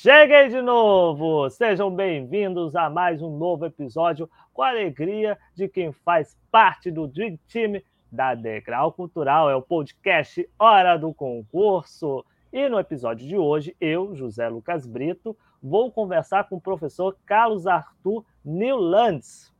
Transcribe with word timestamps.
cheguei 0.00 0.48
de 0.48 0.62
novo! 0.62 1.50
Sejam 1.50 1.90
bem-vindos 1.90 2.76
a 2.76 2.88
mais 2.88 3.20
um 3.20 3.36
novo 3.36 3.66
episódio 3.66 4.30
com 4.54 4.62
a 4.62 4.68
alegria 4.68 5.36
de 5.56 5.66
quem 5.66 5.90
faz 5.90 6.38
parte 6.52 6.88
do 6.88 7.08
Dream 7.08 7.36
Team 7.52 7.82
da 8.08 8.32
Degrau 8.32 8.92
Cultural. 8.92 9.50
É 9.50 9.56
o 9.56 9.60
podcast 9.60 10.48
Hora 10.56 10.96
do 10.96 11.12
Concurso. 11.12 12.24
E 12.52 12.68
no 12.68 12.78
episódio 12.78 13.26
de 13.26 13.36
hoje, 13.36 13.76
eu, 13.80 14.14
José 14.14 14.48
Lucas 14.48 14.86
Brito, 14.86 15.36
vou 15.60 15.90
conversar 15.90 16.48
com 16.48 16.54
o 16.54 16.60
professor 16.60 17.16
Carlos 17.26 17.66
Arthur 17.66 18.24
Newlands 18.44 19.52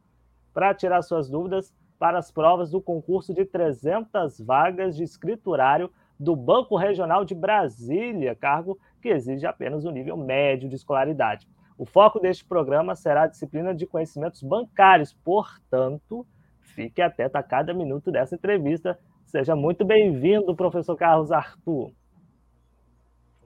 para 0.54 0.72
tirar 0.72 1.02
suas 1.02 1.28
dúvidas 1.28 1.74
para 1.98 2.16
as 2.16 2.30
provas 2.30 2.70
do 2.70 2.80
concurso 2.80 3.34
de 3.34 3.44
300 3.44 4.40
vagas 4.40 4.94
de 4.94 5.02
escriturário 5.02 5.90
do 6.18 6.34
Banco 6.34 6.76
Regional 6.76 7.24
de 7.24 7.34
Brasília, 7.34 8.34
cargo 8.34 8.78
que 9.00 9.08
exige 9.08 9.46
apenas 9.46 9.84
o 9.84 9.88
um 9.88 9.92
nível 9.92 10.16
médio 10.16 10.68
de 10.68 10.74
escolaridade. 10.74 11.46
O 11.76 11.86
foco 11.86 12.18
deste 12.18 12.44
programa 12.44 12.96
será 12.96 13.22
a 13.22 13.26
disciplina 13.28 13.72
de 13.72 13.86
conhecimentos 13.86 14.42
bancários, 14.42 15.12
portanto, 15.12 16.26
fique 16.60 17.00
atento 17.00 17.36
a 17.36 17.42
cada 17.42 17.72
minuto 17.72 18.10
dessa 18.10 18.34
entrevista. 18.34 18.98
Seja 19.24 19.54
muito 19.54 19.84
bem-vindo, 19.84 20.56
professor 20.56 20.96
Carlos 20.96 21.30
Arthur. 21.30 21.92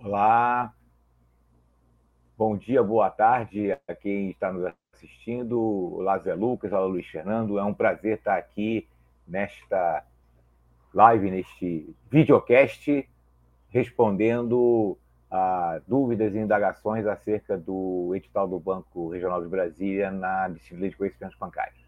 Olá, 0.01 0.73
bom 2.39 2.57
dia, 2.57 2.83
boa 2.83 3.11
tarde 3.11 3.73
a 3.87 3.95
quem 3.95 4.31
está 4.31 4.51
nos 4.51 4.73
assistindo. 4.95 5.61
Olá, 5.97 6.19
Zé 6.19 6.35
Lucas, 6.35 6.73
olá, 6.73 6.87
Luiz 6.87 7.07
Fernando. 7.07 7.59
É 7.59 7.65
um 7.65 7.75
prazer 7.75 8.17
estar 8.17 8.39
aqui 8.39 8.89
nesta 9.29 10.05
live, 10.95 11.31
neste 11.31 11.95
videocast, 12.11 13.09
respondendo 13.69 14.99
a 15.31 15.81
dúvidas 15.87 16.35
e 16.35 16.39
indagações 16.39 17.07
acerca 17.07 17.57
do 17.57 18.13
edital 18.15 18.47
do 18.47 18.61
Banco 18.61 19.09
Regional 19.09 19.43
de 19.43 19.49
Brasília 19.49 20.11
na 20.11 20.49
disciplina 20.49 20.91
de 20.91 20.97
conhecimentos 20.97 21.39
bancários. 21.39 21.82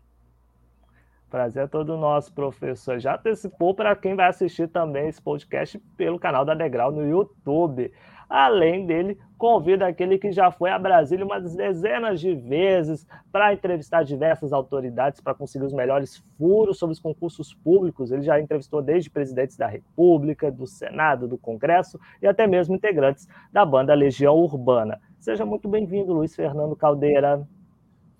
Prazer 1.34 1.64
é 1.64 1.66
todo 1.66 1.96
nosso, 1.96 2.32
professor. 2.32 3.00
Já 3.00 3.16
antecipou 3.16 3.74
para 3.74 3.96
quem 3.96 4.14
vai 4.14 4.28
assistir 4.28 4.68
também 4.68 5.08
esse 5.08 5.20
podcast 5.20 5.80
pelo 5.96 6.16
canal 6.16 6.44
da 6.44 6.54
Degrau 6.54 6.92
no 6.92 7.04
YouTube. 7.04 7.90
Além 8.30 8.86
dele, 8.86 9.18
convida 9.36 9.84
aquele 9.84 10.16
que 10.16 10.30
já 10.30 10.52
foi 10.52 10.70
a 10.70 10.78
Brasília 10.78 11.24
umas 11.24 11.56
dezenas 11.56 12.20
de 12.20 12.36
vezes 12.36 13.05
para 13.32 13.52
entrevistar 13.52 14.05
diversas 14.05 14.52
autoridades 14.52 15.20
para 15.20 15.34
conseguir 15.34 15.64
os 15.64 15.72
melhores 15.72 16.18
furos 16.38 16.78
sobre 16.78 16.92
os 16.92 17.00
concursos 17.00 17.52
públicos. 17.52 18.12
Ele 18.12 18.22
já 18.22 18.38
entrevistou 18.40 18.80
desde 18.80 19.10
presidentes 19.10 19.56
da 19.56 19.66
República, 19.66 20.52
do 20.52 20.68
Senado, 20.68 21.27
do 21.27 21.36
Congresso 21.36 21.98
e 22.22 22.28
até 22.28 22.46
mesmo 22.46 22.77
integrantes 22.77 23.27
da 23.52 23.66
banda 23.66 23.92
Legião 23.92 24.36
Urbana. 24.36 25.00
Seja 25.18 25.44
muito 25.44 25.68
bem-vindo, 25.68 26.12
Luiz 26.12 26.32
Fernando 26.36 26.77
Caldeira. 26.77 27.44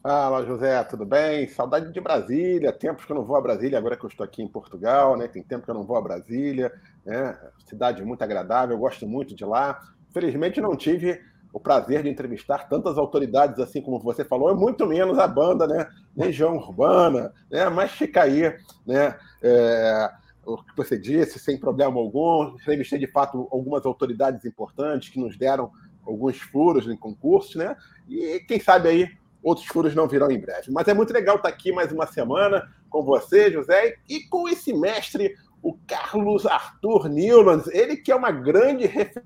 Fala, 0.07 0.45
José, 0.45 0.85
tudo 0.85 1.07
bem? 1.07 1.49
Saudade 1.49 1.91
de 1.91 1.99
Brasília, 1.99 2.71
tempos 2.75 3.07
que 3.07 3.13
eu 3.13 3.17
não 3.17 3.25
vou 3.25 3.37
a 3.37 3.41
Brasília, 3.41 3.79
agora 3.79 3.97
que 3.97 4.05
eu 4.05 4.11
estou 4.11 4.23
aqui 4.23 4.43
em 4.43 4.47
Portugal, 4.47 5.17
né? 5.17 5.27
Tem 5.27 5.43
tempo 5.43 5.65
que 5.65 5.71
eu 5.71 5.75
não 5.75 5.87
vou 5.87 5.97
a 5.97 6.03
Brasília, 6.03 6.71
né? 7.07 7.35
Cidade 7.67 8.05
muito 8.05 8.21
agradável, 8.21 8.77
eu 8.77 8.81
gosto 8.81 9.07
muito 9.07 9.35
de 9.35 9.47
lá. 9.47 9.81
Felizmente 10.13 10.61
não 10.61 10.77
tive 10.77 11.19
o 11.55 11.59
prazer 11.59 12.03
de 12.03 12.11
entrevistar 12.11 12.69
tantas 12.69 12.99
autoridades 12.99 13.59
assim 13.59 13.81
como 13.81 13.99
você 13.99 14.27
falou, 14.27 14.55
muito 14.55 14.87
menos 14.87 15.19
a 15.19 15.27
banda, 15.27 15.67
né? 15.67 15.89
Legião 16.15 16.55
Urbana, 16.59 17.33
né? 17.51 17.67
Mas 17.71 17.93
fica 17.93 18.25
aí, 18.25 18.55
né? 18.87 19.17
É, 19.43 20.11
o 20.45 20.59
que 20.59 20.77
você 20.77 20.99
disse, 20.99 21.39
sem 21.39 21.59
problema 21.59 21.99
algum. 21.99 22.49
Entrevistei 22.57 22.99
de 22.99 23.07
fato 23.07 23.49
algumas 23.51 23.87
autoridades 23.87 24.45
importantes 24.45 25.09
que 25.09 25.19
nos 25.19 25.35
deram 25.39 25.73
alguns 26.07 26.39
furos 26.39 26.87
em 26.87 26.97
concursos, 26.99 27.55
né? 27.55 27.75
E 28.07 28.41
quem 28.41 28.61
sabe 28.61 28.91
aí 28.91 29.24
outros 29.45 29.67
furos 29.67 29.95
não 29.95 30.09
virão 30.09 30.31
em 30.31 30.41
breve. 30.41 30.73
Mas 30.73 30.89
é 30.89 30.95
muito 30.95 31.13
legal 31.13 31.37
estar 31.37 31.51
aqui 31.51 31.71
mais 31.71 31.93
uma 31.93 32.07
semana 32.07 32.67
com 32.89 33.05
você, 33.05 33.53
José, 33.53 33.97
e 34.09 34.21
com 34.25 34.49
esse 34.49 34.73
mestre, 34.73 35.37
o 35.63 35.77
Carlos 35.87 36.47
Arthur 36.47 37.09
Newlands, 37.09 37.67
ele 37.69 37.97
que 37.97 38.11
é 38.11 38.17
uma 38.17 38.31
grande 38.31 38.87
referência 38.87 39.25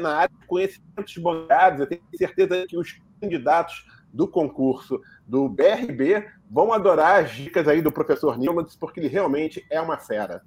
na 0.00 0.16
área 0.16 0.34
de 0.40 0.46
conhecimentos 0.46 1.16
bancários. 1.18 1.80
Eu 1.80 1.86
tenho 1.86 2.02
certeza 2.16 2.66
que 2.66 2.76
os 2.76 3.00
candidatos 3.20 3.86
do 4.12 4.28
concurso 4.28 5.00
do 5.26 5.48
BRB 5.48 6.26
vão 6.50 6.72
adorar 6.72 7.24
as 7.24 7.30
dicas 7.30 7.66
aí 7.66 7.82
do 7.82 7.92
professor 7.92 8.38
Newlands, 8.38 8.76
porque 8.76 9.00
ele 9.00 9.08
realmente 9.08 9.64
é 9.70 9.80
uma 9.80 9.98
fera. 9.98 10.42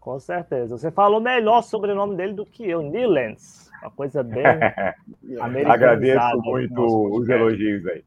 Com 0.00 0.18
certeza. 0.18 0.76
Você 0.76 0.90
falou 0.90 1.20
melhor 1.20 1.62
sobre 1.62 1.92
o 1.92 1.94
nome 1.94 2.16
dele 2.16 2.32
do 2.32 2.46
que 2.46 2.68
eu, 2.68 2.82
Newlands. 2.82 3.67
Uma 3.82 3.90
coisa 3.90 4.22
bem 4.22 4.44
Agradeço 5.66 6.38
muito 6.42 6.82
os 7.16 7.28
elogios 7.28 7.86
aí. 7.86 8.04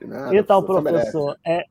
Nada, 0.00 0.36
então, 0.36 0.62
professor, 0.62 1.36
é, 1.44 1.64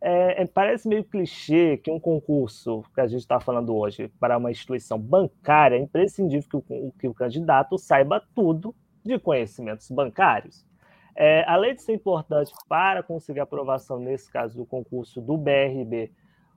é, 0.00 0.42
é, 0.42 0.46
parece 0.46 0.88
meio 0.88 1.04
clichê 1.04 1.76
que 1.76 1.90
um 1.90 1.98
concurso 1.98 2.84
que 2.94 3.00
a 3.00 3.06
gente 3.06 3.20
está 3.20 3.40
falando 3.40 3.76
hoje 3.76 4.08
para 4.20 4.38
uma 4.38 4.50
instituição 4.50 4.98
bancária 4.98 5.76
é 5.76 5.80
imprescindível 5.80 6.62
que 6.62 6.72
o, 6.72 6.92
que 6.98 7.08
o 7.08 7.14
candidato 7.14 7.76
saiba 7.76 8.22
tudo 8.34 8.74
de 9.04 9.18
conhecimentos 9.18 9.90
bancários. 9.90 10.64
É, 11.16 11.44
além 11.48 11.74
de 11.74 11.82
ser 11.82 11.94
importante 11.94 12.52
para 12.68 13.02
conseguir 13.02 13.40
aprovação, 13.40 13.98
nesse 13.98 14.30
caso 14.30 14.56
do 14.56 14.64
concurso 14.64 15.20
do 15.20 15.36
BRB, 15.36 16.12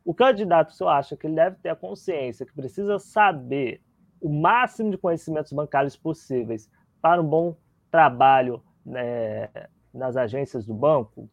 o 0.05 0.13
candidato, 0.13 0.73
se 0.73 0.83
eu 0.83 0.87
acha 0.87 1.17
que 1.17 1.25
ele 1.25 1.35
deve 1.35 1.55
ter 1.57 1.69
a 1.69 1.75
consciência 1.75 2.45
que 2.45 2.53
precisa 2.53 2.99
saber 2.99 3.81
o 4.21 4.29
máximo 4.29 4.91
de 4.91 4.97
conhecimentos 4.97 5.51
bancários 5.51 5.97
possíveis 5.97 6.69
para 7.01 7.21
um 7.21 7.27
bom 7.27 7.57
trabalho 7.89 8.63
né, 8.85 9.49
nas 9.93 10.15
agências 10.15 10.65
do 10.65 10.73
banco? 10.73 11.29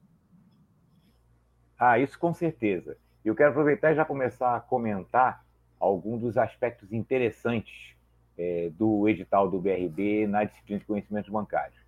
Ah, 1.79 1.99
isso 1.99 2.19
com 2.19 2.33
certeza. 2.33 2.97
Eu 3.25 3.35
quero 3.35 3.51
aproveitar 3.51 3.93
e 3.93 3.95
já 3.95 4.05
começar 4.05 4.57
a 4.57 4.61
comentar 4.61 5.45
alguns 5.79 6.21
dos 6.23 6.39
aspectos 6.39 6.93
interessantes 6.93 7.95
é, 8.37 8.71
do 8.71 9.09
edital 9.09 9.51
do 9.51 9.61
BRB 9.61 10.27
na 10.27 10.45
disciplina 10.45 10.81
de 10.81 10.87
conhecimentos 10.87 11.31
bancários. 11.31 11.79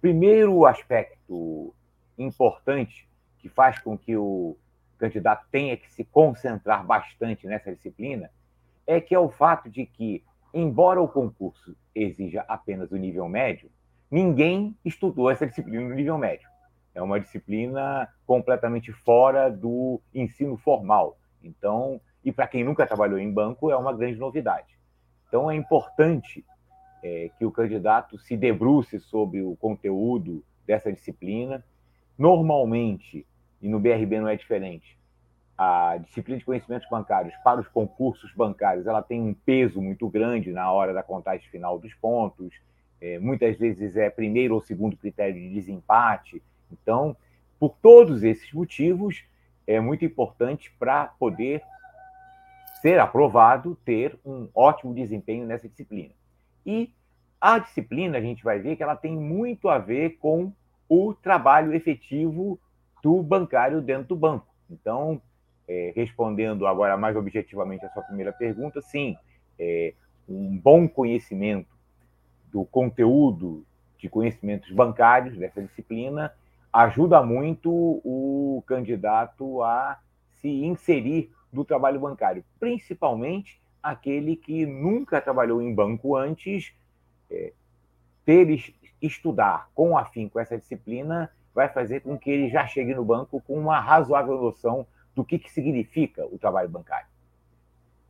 Primeiro 0.00 0.66
aspecto 0.66 1.74
importante 2.18 3.08
que 3.38 3.48
faz 3.48 3.78
com 3.78 3.96
que 3.96 4.16
o 4.16 4.56
candidato 4.98 5.46
tenha 5.50 5.76
que 5.76 5.90
se 5.92 6.04
concentrar 6.04 6.84
bastante 6.84 7.46
nessa 7.46 7.74
disciplina 7.74 8.30
é 8.86 9.00
que 9.00 9.14
é 9.14 9.18
o 9.18 9.28
fato 9.28 9.68
de 9.68 9.86
que 9.86 10.24
embora 10.52 11.00
o 11.00 11.08
concurso 11.08 11.76
exija 11.94 12.44
apenas 12.48 12.90
o 12.92 12.96
nível 12.96 13.28
médio, 13.28 13.70
ninguém 14.10 14.76
estudou 14.84 15.30
essa 15.30 15.46
disciplina 15.46 15.88
no 15.88 15.94
nível 15.94 16.18
médio. 16.18 16.48
É 16.94 17.00
uma 17.00 17.18
disciplina 17.18 18.08
completamente 18.26 18.92
fora 18.92 19.50
do 19.50 20.00
ensino 20.14 20.56
formal. 20.56 21.18
Então, 21.42 22.00
e 22.24 22.30
para 22.30 22.46
quem 22.46 22.62
nunca 22.62 22.86
trabalhou 22.86 23.18
em 23.18 23.32
banco, 23.32 23.70
é 23.70 23.76
uma 23.76 23.92
grande 23.92 24.18
novidade. 24.18 24.78
Então, 25.26 25.50
é 25.50 25.56
importante 25.56 26.44
é, 27.02 27.30
que 27.38 27.44
o 27.44 27.50
candidato 27.50 28.18
se 28.18 28.36
debruce 28.36 29.00
sobre 29.00 29.42
o 29.42 29.56
conteúdo 29.56 30.44
dessa 30.66 30.92
disciplina. 30.92 31.64
Normalmente, 32.18 33.26
e 33.60 33.68
no 33.68 33.80
BRB 33.80 34.20
não 34.20 34.28
é 34.28 34.36
diferente, 34.36 34.98
a 35.56 35.98
disciplina 35.98 36.38
de 36.38 36.44
conhecimentos 36.44 36.88
bancários 36.88 37.34
para 37.44 37.60
os 37.60 37.68
concursos 37.68 38.32
bancários 38.34 38.86
ela 38.86 39.02
tem 39.02 39.20
um 39.20 39.34
peso 39.34 39.80
muito 39.80 40.08
grande 40.08 40.50
na 40.50 40.70
hora 40.72 40.92
da 40.92 41.02
contagem 41.02 41.48
final 41.50 41.78
dos 41.78 41.94
pontos. 41.94 42.54
É, 43.00 43.18
muitas 43.18 43.58
vezes 43.58 43.96
é 43.96 44.08
primeiro 44.08 44.54
ou 44.54 44.60
segundo 44.60 44.96
critério 44.96 45.34
de 45.34 45.48
desempate. 45.50 46.42
Então, 46.70 47.16
por 47.58 47.76
todos 47.82 48.22
esses 48.22 48.52
motivos, 48.52 49.24
é 49.66 49.78
muito 49.80 50.04
importante 50.04 50.72
para 50.78 51.06
poder 51.06 51.62
ser 52.80 52.98
aprovado 52.98 53.76
ter 53.84 54.18
um 54.24 54.48
ótimo 54.54 54.94
desempenho 54.94 55.46
nessa 55.46 55.68
disciplina. 55.68 56.12
E 56.66 56.92
a 57.40 57.58
disciplina, 57.58 58.18
a 58.18 58.20
gente 58.20 58.42
vai 58.42 58.58
ver 58.58 58.76
que 58.76 58.82
ela 58.82 58.96
tem 58.96 59.16
muito 59.16 59.68
a 59.68 59.78
ver 59.78 60.18
com 60.18 60.52
o 60.88 61.14
trabalho 61.14 61.74
efetivo 61.74 62.58
do 63.02 63.22
bancário 63.22 63.80
dentro 63.80 64.08
do 64.08 64.16
banco. 64.16 64.46
Então, 64.70 65.20
é, 65.72 65.92
respondendo 65.96 66.66
agora 66.66 66.96
mais 66.98 67.16
objetivamente 67.16 67.86
a 67.86 67.90
sua 67.90 68.02
primeira 68.02 68.30
pergunta, 68.30 68.82
sim, 68.82 69.16
é, 69.58 69.94
um 70.28 70.58
bom 70.58 70.86
conhecimento 70.86 71.68
do 72.52 72.64
conteúdo 72.66 73.64
de 73.98 74.08
conhecimentos 74.08 74.70
bancários 74.70 75.38
dessa 75.38 75.62
disciplina 75.62 76.32
ajuda 76.70 77.22
muito 77.22 77.70
o 77.70 78.62
candidato 78.66 79.62
a 79.62 79.98
se 80.40 80.48
inserir 80.48 81.30
no 81.50 81.64
trabalho 81.64 82.00
bancário, 82.00 82.44
principalmente 82.60 83.60
aquele 83.82 84.36
que 84.36 84.66
nunca 84.66 85.20
trabalhou 85.20 85.62
em 85.62 85.74
banco 85.74 86.16
antes, 86.16 86.72
é, 87.30 87.52
ter 88.24 88.74
estudar 89.00 89.68
com 89.74 89.96
afinco 89.96 90.38
essa 90.38 90.56
disciplina 90.56 91.30
vai 91.54 91.68
fazer 91.68 92.00
com 92.00 92.18
que 92.18 92.30
ele 92.30 92.48
já 92.48 92.66
chegue 92.66 92.94
no 92.94 93.04
banco 93.04 93.42
com 93.46 93.58
uma 93.58 93.80
razoável 93.80 94.40
noção 94.40 94.86
do 95.14 95.24
que, 95.24 95.38
que 95.38 95.50
significa 95.50 96.26
o 96.26 96.38
trabalho 96.38 96.68
bancário. 96.68 97.06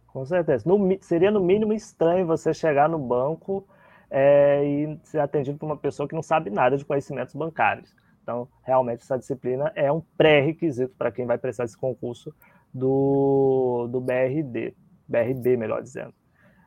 Com 0.07 0.25
certeza. 0.27 0.69
No, 0.69 0.79
seria, 1.01 1.31
no 1.31 1.41
mínimo, 1.41 1.73
estranho 1.73 2.27
você 2.27 2.53
chegar 2.53 2.89
no 2.89 2.99
banco 2.99 3.67
é, 4.11 4.63
e 4.65 4.99
ser 5.05 5.21
atendido 5.21 5.59
por 5.59 5.67
uma 5.67 5.77
pessoa 5.77 6.07
que 6.07 6.15
não 6.15 6.23
sabe 6.23 6.51
nada 6.51 6.77
de 6.77 6.85
conhecimentos 6.85 7.35
bancários. 7.35 7.95
Então, 8.23 8.47
realmente, 8.63 9.03
essa 9.03 9.19
disciplina 9.19 9.73
é 9.75 9.91
um 9.91 10.03
pré-requisito 10.17 10.95
para 10.97 11.11
quem 11.11 11.27
vai 11.27 11.39
prestar 11.39 11.65
esse 11.65 11.77
concurso 11.77 12.33
do, 12.73 13.89
do 13.91 14.01
BRD, 14.01 14.75
BRB, 15.09 15.57
melhor 15.57 15.83
dizendo. 15.83 16.15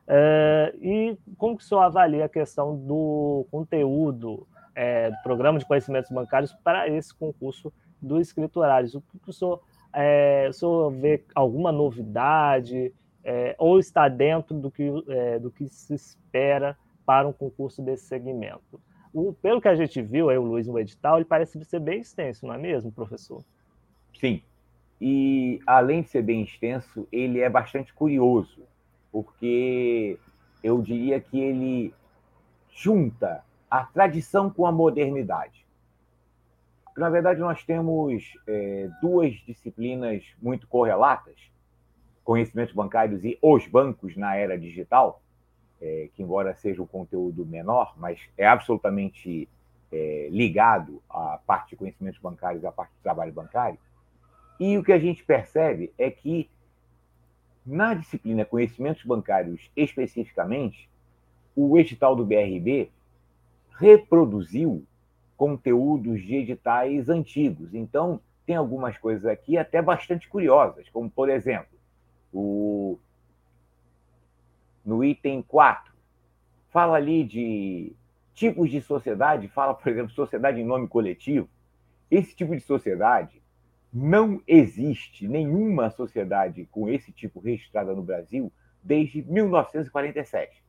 É, 0.08 0.74
e 0.80 1.18
como 1.36 1.56
que 1.56 1.64
o 1.64 1.66
senhor 1.66 1.82
avalia 1.82 2.26
a 2.26 2.28
questão 2.28 2.76
do 2.76 3.46
conteúdo 3.50 4.46
é, 4.74 5.10
do 5.10 5.16
programa 5.22 5.58
de 5.58 5.64
conhecimentos 5.64 6.10
bancários 6.10 6.52
para 6.62 6.88
esse 6.88 7.14
concurso 7.14 7.72
do 8.00 8.20
escriturários? 8.20 8.94
O 8.94 9.00
que 9.00 9.30
o 9.30 9.32
senhor, 9.32 9.62
é, 9.98 10.46
o 10.50 10.52
senhor 10.52 10.90
vê 10.90 11.24
alguma 11.34 11.72
novidade 11.72 12.92
é, 13.24 13.56
ou 13.58 13.78
está 13.78 14.08
dentro 14.08 14.54
do 14.54 14.70
que, 14.70 14.92
é, 15.08 15.38
do 15.38 15.50
que 15.50 15.66
se 15.68 15.94
espera 15.94 16.76
para 17.06 17.26
um 17.26 17.32
concurso 17.32 17.80
desse 17.80 18.04
segmento? 18.04 18.78
O, 19.12 19.32
pelo 19.32 19.60
que 19.60 19.68
a 19.68 19.74
gente 19.74 20.02
viu 20.02 20.28
aí, 20.28 20.36
o 20.36 20.42
Luiz 20.42 20.66
no 20.66 20.78
edital, 20.78 21.16
ele 21.16 21.24
parece 21.24 21.64
ser 21.64 21.80
bem 21.80 22.00
extenso, 22.00 22.46
não 22.46 22.52
é 22.52 22.58
mesmo, 22.58 22.92
professor? 22.92 23.42
Sim. 24.20 24.42
E 25.00 25.60
além 25.66 26.02
de 26.02 26.10
ser 26.10 26.22
bem 26.22 26.42
extenso, 26.42 27.08
ele 27.10 27.40
é 27.40 27.48
bastante 27.48 27.94
curioso, 27.94 28.62
porque 29.10 30.18
eu 30.62 30.82
diria 30.82 31.18
que 31.18 31.40
ele 31.40 31.94
junta 32.70 33.42
a 33.70 33.84
tradição 33.84 34.50
com 34.50 34.66
a 34.66 34.72
modernidade. 34.72 35.65
Na 36.96 37.10
verdade, 37.10 37.40
nós 37.40 37.62
temos 37.62 38.24
é, 38.46 38.88
duas 39.02 39.34
disciplinas 39.46 40.24
muito 40.40 40.66
correlatas, 40.66 41.36
conhecimentos 42.24 42.74
bancários 42.74 43.22
e 43.22 43.38
os 43.42 43.66
bancos 43.66 44.16
na 44.16 44.34
era 44.34 44.58
digital, 44.58 45.22
é, 45.80 46.08
que 46.14 46.22
embora 46.22 46.54
seja 46.54 46.82
um 46.82 46.86
conteúdo 46.86 47.44
menor, 47.44 47.94
mas 47.98 48.18
é 48.38 48.46
absolutamente 48.46 49.46
é, 49.92 50.28
ligado 50.30 51.02
à 51.10 51.38
parte 51.46 51.70
de 51.70 51.76
conhecimentos 51.76 52.18
bancários 52.18 52.64
à 52.64 52.72
parte 52.72 52.92
de 52.92 53.02
trabalho 53.02 53.32
bancário. 53.32 53.78
E 54.58 54.78
o 54.78 54.82
que 54.82 54.92
a 54.92 54.98
gente 54.98 55.22
percebe 55.22 55.92
é 55.98 56.10
que 56.10 56.50
na 57.64 57.92
disciplina 57.92 58.44
conhecimentos 58.44 59.04
bancários 59.04 59.70
especificamente, 59.76 60.88
o 61.54 61.76
edital 61.78 62.16
do 62.16 62.24
BRB 62.24 62.90
reproduziu 63.78 64.86
conteúdos 65.36 66.22
de 66.22 66.36
editais 66.36 67.08
antigos. 67.08 67.74
Então, 67.74 68.20
tem 68.44 68.56
algumas 68.56 68.96
coisas 68.98 69.26
aqui 69.26 69.58
até 69.58 69.82
bastante 69.82 70.28
curiosas, 70.28 70.88
como, 70.88 71.10
por 71.10 71.28
exemplo, 71.28 71.78
o... 72.32 72.98
no 74.84 75.04
item 75.04 75.42
4, 75.42 75.92
fala 76.68 76.96
ali 76.96 77.24
de 77.24 77.92
tipos 78.34 78.70
de 78.70 78.80
sociedade, 78.80 79.48
fala, 79.48 79.74
por 79.74 79.90
exemplo, 79.90 80.12
sociedade 80.12 80.60
em 80.60 80.64
nome 80.64 80.88
coletivo. 80.88 81.48
Esse 82.10 82.34
tipo 82.34 82.54
de 82.54 82.62
sociedade 82.62 83.42
não 83.92 84.42
existe 84.46 85.26
nenhuma 85.26 85.90
sociedade 85.90 86.66
com 86.70 86.88
esse 86.88 87.10
tipo 87.12 87.40
registrada 87.40 87.94
no 87.94 88.02
Brasil 88.02 88.52
desde 88.82 89.22
1947. 89.22 90.62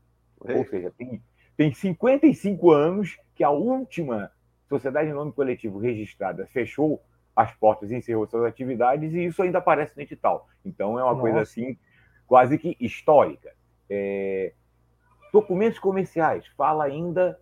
É. 0.46 0.54
Ou 0.56 0.66
seja, 0.66 0.92
tem 0.98 1.22
tem 1.58 1.74
55 1.74 2.72
anos 2.72 3.18
que 3.34 3.44
a 3.44 3.50
última 3.50 4.32
sociedade 4.68 5.10
em 5.10 5.14
nome 5.14 5.32
coletivo 5.32 5.80
registrada 5.80 6.46
fechou 6.48 7.02
as 7.36 7.54
portas 7.54 7.92
e 7.92 7.96
encerrou 7.96 8.26
suas 8.26 8.44
atividades, 8.44 9.14
e 9.14 9.26
isso 9.26 9.44
ainda 9.44 9.60
aparece 9.60 9.96
no 9.96 10.02
edital. 10.02 10.50
Então 10.66 10.98
é 10.98 11.04
uma 11.04 11.12
Nossa. 11.12 11.22
coisa 11.22 11.42
assim, 11.42 11.78
quase 12.26 12.58
que 12.58 12.76
histórica. 12.80 13.54
É... 13.90 14.54
Documentos 15.32 15.78
comerciais, 15.78 16.48
fala 16.58 16.84
ainda 16.86 17.40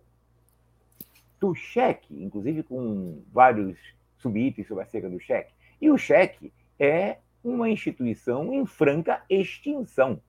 do 1.40 1.54
cheque, 1.54 2.22
inclusive 2.22 2.62
com 2.62 3.22
vários 3.32 3.78
subitens 4.18 4.66
sobre 4.66 4.84
acerca 4.84 5.08
do 5.08 5.18
cheque. 5.18 5.54
E 5.80 5.90
o 5.90 5.96
cheque 5.96 6.52
é 6.78 7.18
uma 7.42 7.70
instituição 7.70 8.52
em 8.52 8.66
franca 8.66 9.22
extinção. 9.30 10.20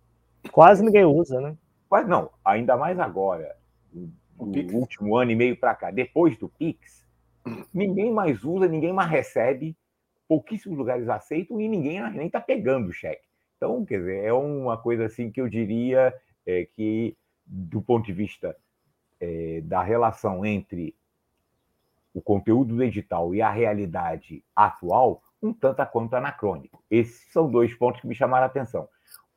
Quase 0.51 0.83
ninguém 0.83 1.03
usa, 1.03 1.41
né? 1.41 1.57
Quase 1.89 2.07
não, 2.07 2.29
ainda 2.43 2.77
mais 2.77 2.97
agora 2.99 3.55
do 4.45 4.75
último 4.75 5.15
ano 5.17 5.31
e 5.31 5.35
meio 5.35 5.57
para 5.57 5.75
cá, 5.75 5.91
depois 5.91 6.37
do 6.37 6.47
Pix, 6.47 7.05
ninguém 7.73 8.11
mais 8.11 8.43
usa, 8.43 8.67
ninguém 8.67 8.93
mais 8.93 9.09
recebe, 9.09 9.75
pouquíssimos 10.27 10.77
lugares 10.77 11.09
aceitam 11.09 11.59
e 11.59 11.67
ninguém 11.67 12.01
nem 12.11 12.27
está 12.27 12.39
pegando 12.39 12.89
o 12.89 12.93
cheque. 12.93 13.25
Então, 13.55 13.83
quer 13.85 13.99
dizer, 13.99 14.23
é 14.23 14.33
uma 14.33 14.77
coisa 14.77 15.05
assim 15.05 15.31
que 15.31 15.41
eu 15.41 15.49
diria 15.49 16.13
é, 16.45 16.65
que, 16.65 17.17
do 17.45 17.81
ponto 17.81 18.05
de 18.05 18.13
vista 18.13 18.55
é, 19.19 19.61
da 19.63 19.81
relação 19.81 20.45
entre 20.45 20.95
o 22.13 22.21
conteúdo 22.21 22.75
do 22.75 22.83
edital 22.83 23.33
e 23.33 23.41
a 23.41 23.49
realidade 23.49 24.43
atual, 24.55 25.21
um 25.41 25.53
tanto 25.53 25.85
quanto 25.87 26.15
anacrônico. 26.15 26.83
Esses 26.89 27.31
são 27.31 27.49
dois 27.49 27.73
pontos 27.73 28.01
que 28.01 28.07
me 28.07 28.15
chamaram 28.15 28.43
a 28.43 28.47
atenção. 28.47 28.87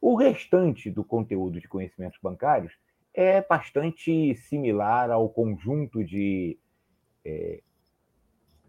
O 0.00 0.16
restante 0.16 0.90
do 0.90 1.04
conteúdo 1.04 1.60
de 1.60 1.68
conhecimentos 1.68 2.18
bancários 2.22 2.72
é 3.22 3.44
bastante 3.46 4.34
similar 4.34 5.10
ao 5.10 5.28
conjunto 5.28 6.02
de 6.02 6.58
é, 7.22 7.60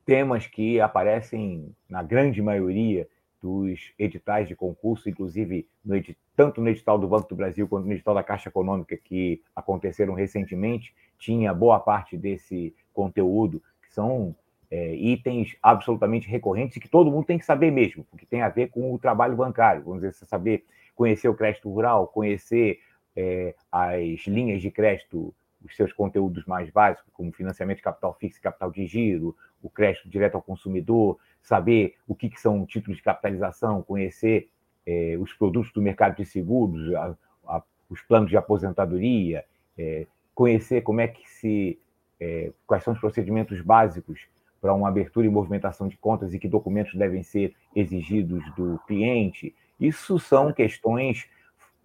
temas 0.06 0.46
que 0.46 0.80
aparecem 0.82 1.74
na 1.88 2.04
grande 2.04 2.42
maioria 2.42 3.08
dos 3.42 3.94
editais 3.98 4.50
de 4.50 4.56
concurso, 4.56 5.10
inclusive 5.10 5.68
no 5.84 5.96
edit, 5.96 6.18
tanto 6.36 6.60
no 6.60 6.68
edital 6.68 7.00
do 7.00 7.08
Banco 7.08 7.30
do 7.30 7.36
Brasil 7.36 7.66
quanto 7.66 7.88
no 7.88 7.94
edital 7.94 8.14
da 8.14 8.24
Caixa 8.24 8.50
Econômica, 8.50 8.98
que 8.98 9.42
aconteceram 9.56 10.14
recentemente, 10.14 10.94
tinha 11.18 11.54
boa 11.54 11.80
parte 11.80 12.18
desse 12.18 12.76
conteúdo, 12.94 13.64
que 13.82 13.94
são 13.94 14.36
é, 14.70 14.94
itens 14.96 15.56
absolutamente 15.64 16.28
recorrentes 16.28 16.76
e 16.76 16.82
que 16.82 16.90
todo 16.90 17.10
mundo 17.10 17.26
tem 17.26 17.40
que 17.40 17.46
saber 17.46 17.72
mesmo, 17.72 18.04
porque 18.12 18.26
tem 18.26 18.42
a 18.42 18.50
ver 18.50 18.70
com 18.70 18.94
o 18.94 19.00
trabalho 19.00 19.38
bancário. 19.38 19.84
Vamos 19.84 20.02
dizer, 20.02 20.14
saber 20.26 20.66
conhecer 20.94 21.30
o 21.30 21.34
crédito 21.34 21.70
rural, 21.70 22.08
conhecer 22.08 22.80
é, 23.16 23.56
as 23.72 24.22
linhas 24.28 24.62
de 24.62 24.72
crédito, 24.72 25.34
os 25.64 25.76
seus 25.76 25.94
conteúdos 25.94 26.46
mais 26.46 26.70
básicos, 26.70 27.12
como 27.14 27.32
financiamento 27.32 27.78
de 27.78 27.84
capital 27.84 28.14
fixo 28.20 28.40
e 28.40 28.42
capital 28.42 28.72
de 28.72 28.86
giro, 28.86 29.36
o 29.62 29.70
crédito 29.70 30.10
direto 30.10 30.36
ao 30.36 30.42
consumidor, 30.42 31.20
saber 31.42 31.96
o 32.08 32.16
que, 32.16 32.30
que 32.30 32.40
são 32.40 32.66
títulos 32.66 32.98
de 32.98 33.04
capitalização, 33.04 33.82
conhecer 33.84 34.50
é, 34.86 35.18
os 35.20 35.34
produtos 35.34 35.72
do 35.72 35.82
mercado 35.82 36.16
de 36.16 36.26
seguros, 36.26 36.94
a, 36.96 37.16
a, 37.48 37.64
os 37.90 38.02
planos 38.02 38.30
de 38.30 38.38
aposentadoria, 38.38 39.46
é, 39.78 40.08
conhecer 40.34 40.82
como 40.82 41.02
é 41.02 41.08
que 41.08 41.30
se 41.30 41.80
é, 42.20 42.52
quais 42.68 42.84
são 42.84 42.94
os 42.94 43.00
procedimentos 43.00 43.60
básicos 43.62 44.28
para 44.62 44.74
uma 44.74 44.88
abertura 44.88 45.26
e 45.26 45.30
movimentação 45.30 45.88
de 45.88 45.98
contas 45.98 46.34
e 46.34 46.40
que 46.40 46.48
documentos 46.48 46.94
devem 46.94 47.24
ser 47.24 47.56
exigidos 47.76 48.44
do 48.56 48.80
cliente. 48.86 49.56
Isso 49.80 50.20
são 50.20 50.54
questões 50.54 51.28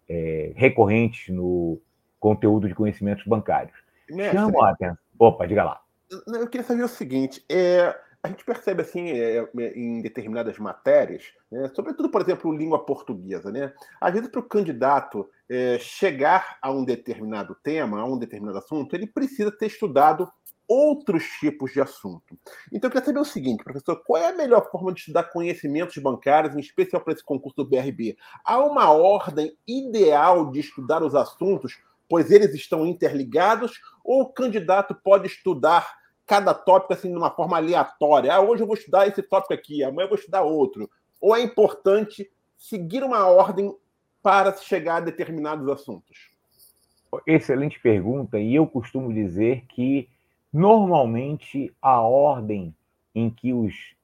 é, 0.09 0.53
recorrentes 0.55 1.35
no 1.35 1.81
conteúdo 2.19 2.69
de 2.69 2.75
conhecimentos 2.75 3.25
bancários. 3.25 3.77
Mestre, 4.09 4.39
Chamo 4.39 4.63
a 4.63 4.71
atenção. 4.71 4.99
Opa, 5.19 5.47
diga 5.47 5.65
lá. 5.65 5.81
Eu 6.27 6.49
queria 6.49 6.67
saber 6.67 6.83
o 6.85 6.89
seguinte: 6.89 7.45
é, 7.49 7.95
a 8.27 8.29
gente 8.29 8.45
percebe 8.45 8.83
assim 8.83 9.11
é, 9.11 9.39
é, 9.39 9.79
em 9.79 10.01
determinadas 10.01 10.59
matérias, 10.59 11.33
né, 11.51 11.71
sobretudo, 11.75 12.11
por 12.11 12.21
exemplo, 12.21 12.53
língua 12.53 12.85
portuguesa, 12.85 13.51
né? 13.51 13.73
Às 14.01 14.13
vezes, 14.13 14.29
para 14.29 14.41
o 14.41 14.49
candidato 14.49 15.29
é, 15.49 15.79
chegar 15.79 16.59
a 16.61 16.71
um 16.71 16.85
determinado 16.85 17.57
tema, 17.63 18.01
a 18.01 18.05
um 18.05 18.19
determinado 18.19 18.59
assunto, 18.59 18.95
ele 18.95 19.07
precisa 19.07 19.51
ter 19.51 19.67
estudado 19.67 20.31
outros 20.69 21.25
tipos 21.41 21.73
de 21.73 21.81
assunto. 21.81 22.39
Então, 22.73 22.89
eu 22.89 22.93
queria 22.93 23.07
saber 23.07 23.21
o 23.21 23.25
seguinte, 23.25 23.65
professor: 23.65 23.97
qual 24.05 24.23
é 24.23 24.29
a 24.29 24.37
melhor 24.37 24.71
forma 24.71 24.93
de 24.93 25.01
estudar 25.01 25.25
conhecimentos 25.25 25.97
bancários, 25.99 26.55
em 26.55 26.61
especial 26.61 27.03
para 27.03 27.13
esse 27.13 27.25
concurso 27.25 27.57
do 27.57 27.65
BRB? 27.65 28.17
Há 28.45 28.59
uma 28.59 28.91
ordem 28.91 29.57
ideal 29.67 30.51
de 30.51 30.61
estudar 30.61 31.03
os 31.03 31.15
assuntos, 31.15 31.79
pois 32.09 32.31
eles 32.31 32.55
estão 32.55 32.87
interligados, 32.87 33.81
ou 34.05 34.23
o 34.23 34.33
candidato 34.33 34.95
pode 34.95 35.27
estudar 35.27 35.97
cada 36.27 36.53
tópico 36.53 36.93
assim 36.93 37.11
de 37.11 37.17
uma 37.17 37.31
forma 37.31 37.57
aleatória? 37.57 38.35
Ah, 38.35 38.41
hoje 38.41 38.63
eu 38.63 38.67
vou 38.67 38.77
estudar 38.77 39.07
esse 39.07 39.23
tópico 39.23 39.55
aqui, 39.55 39.85
amanhã 39.85 40.07
eu 40.07 40.11
vou 40.11 40.19
estudar 40.19 40.43
outro. 40.43 40.91
Ou 41.21 41.35
é 41.35 41.41
importante 41.41 42.31
seguir 42.59 43.05
uma 43.05 43.27
ordem 43.27 43.75
para 44.23 44.53
chegar 44.57 44.97
a 44.97 45.01
determinados 45.01 45.69
assuntos? 45.69 46.31
Excelente 47.27 47.79
pergunta, 47.81 48.39
e 48.39 48.55
eu 48.55 48.67
costumo 48.67 49.13
dizer 49.15 49.65
que 49.69 50.09
Normalmente, 50.57 51.71
a 51.83 52.01
ordem 52.01 52.75
em 53.15 53.29
que 53.29 53.53
os 53.53 53.95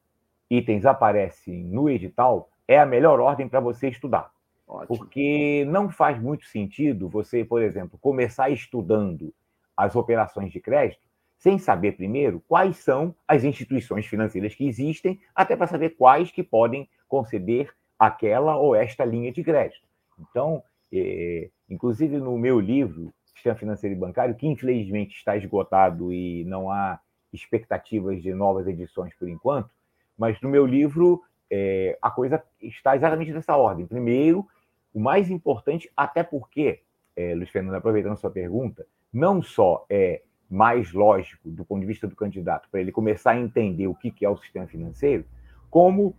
itens 0.50 0.84
aparecem 0.84 1.64
no 1.64 1.88
edital 1.88 2.50
é 2.68 2.78
a 2.78 2.84
melhor 2.84 3.20
ordem 3.20 3.48
para 3.48 3.58
você 3.58 3.88
estudar. 3.88 4.30
Ótimo. 4.68 4.98
Porque 4.98 5.64
não 5.66 5.88
faz 5.88 6.20
muito 6.20 6.44
sentido 6.44 7.08
você, 7.08 7.42
por 7.42 7.62
exemplo, 7.62 7.98
começar 7.98 8.50
estudando 8.50 9.32
as 9.74 9.96
operações 9.96 10.52
de 10.52 10.60
crédito 10.60 11.00
sem 11.38 11.56
saber 11.56 11.92
primeiro 11.92 12.42
quais 12.46 12.76
são 12.76 13.14
as 13.26 13.44
instituições 13.44 14.04
financeiras 14.04 14.54
que 14.54 14.68
existem, 14.68 15.18
até 15.34 15.56
para 15.56 15.66
saber 15.66 15.96
quais 15.96 16.30
que 16.30 16.42
podem 16.42 16.86
conceder 17.08 17.72
aquela 17.98 18.58
ou 18.58 18.76
esta 18.76 19.06
linha 19.06 19.32
de 19.32 19.42
crédito. 19.42 19.88
Então, 20.20 20.62
é, 20.92 21.48
inclusive 21.70 22.18
no 22.18 22.36
meu 22.36 22.60
livro, 22.60 23.10
Sistema 23.34 23.56
Financeiro 23.56 23.96
e 23.96 23.98
Bancário, 23.98 24.34
que 24.34 24.46
infelizmente 24.46 25.16
está 25.16 25.36
esgotado 25.36 26.12
e 26.12 26.44
não 26.44 26.70
há 26.70 27.00
expectativas 27.32 28.22
de 28.22 28.34
novas 28.34 28.66
edições 28.66 29.14
por 29.14 29.28
enquanto, 29.28 29.70
mas 30.18 30.40
no 30.40 30.48
meu 30.48 30.66
livro 30.66 31.22
é, 31.50 31.98
a 32.00 32.10
coisa 32.10 32.42
está 32.60 32.94
exatamente 32.94 33.32
nessa 33.32 33.56
ordem. 33.56 33.86
Primeiro, 33.86 34.46
o 34.92 35.00
mais 35.00 35.30
importante, 35.30 35.90
até 35.96 36.22
porque, 36.22 36.80
é, 37.16 37.34
Luiz 37.34 37.50
Fernando, 37.50 37.74
aproveitando 37.74 38.16
sua 38.16 38.30
pergunta, 38.30 38.86
não 39.12 39.42
só 39.42 39.84
é 39.88 40.22
mais 40.48 40.92
lógico 40.92 41.50
do 41.50 41.64
ponto 41.64 41.80
de 41.80 41.86
vista 41.86 42.06
do 42.06 42.14
candidato 42.14 42.68
para 42.70 42.80
ele 42.80 42.92
começar 42.92 43.32
a 43.32 43.40
entender 43.40 43.86
o 43.86 43.94
que 43.94 44.24
é 44.24 44.28
o 44.28 44.36
sistema 44.36 44.66
financeiro, 44.66 45.24
como 45.70 46.14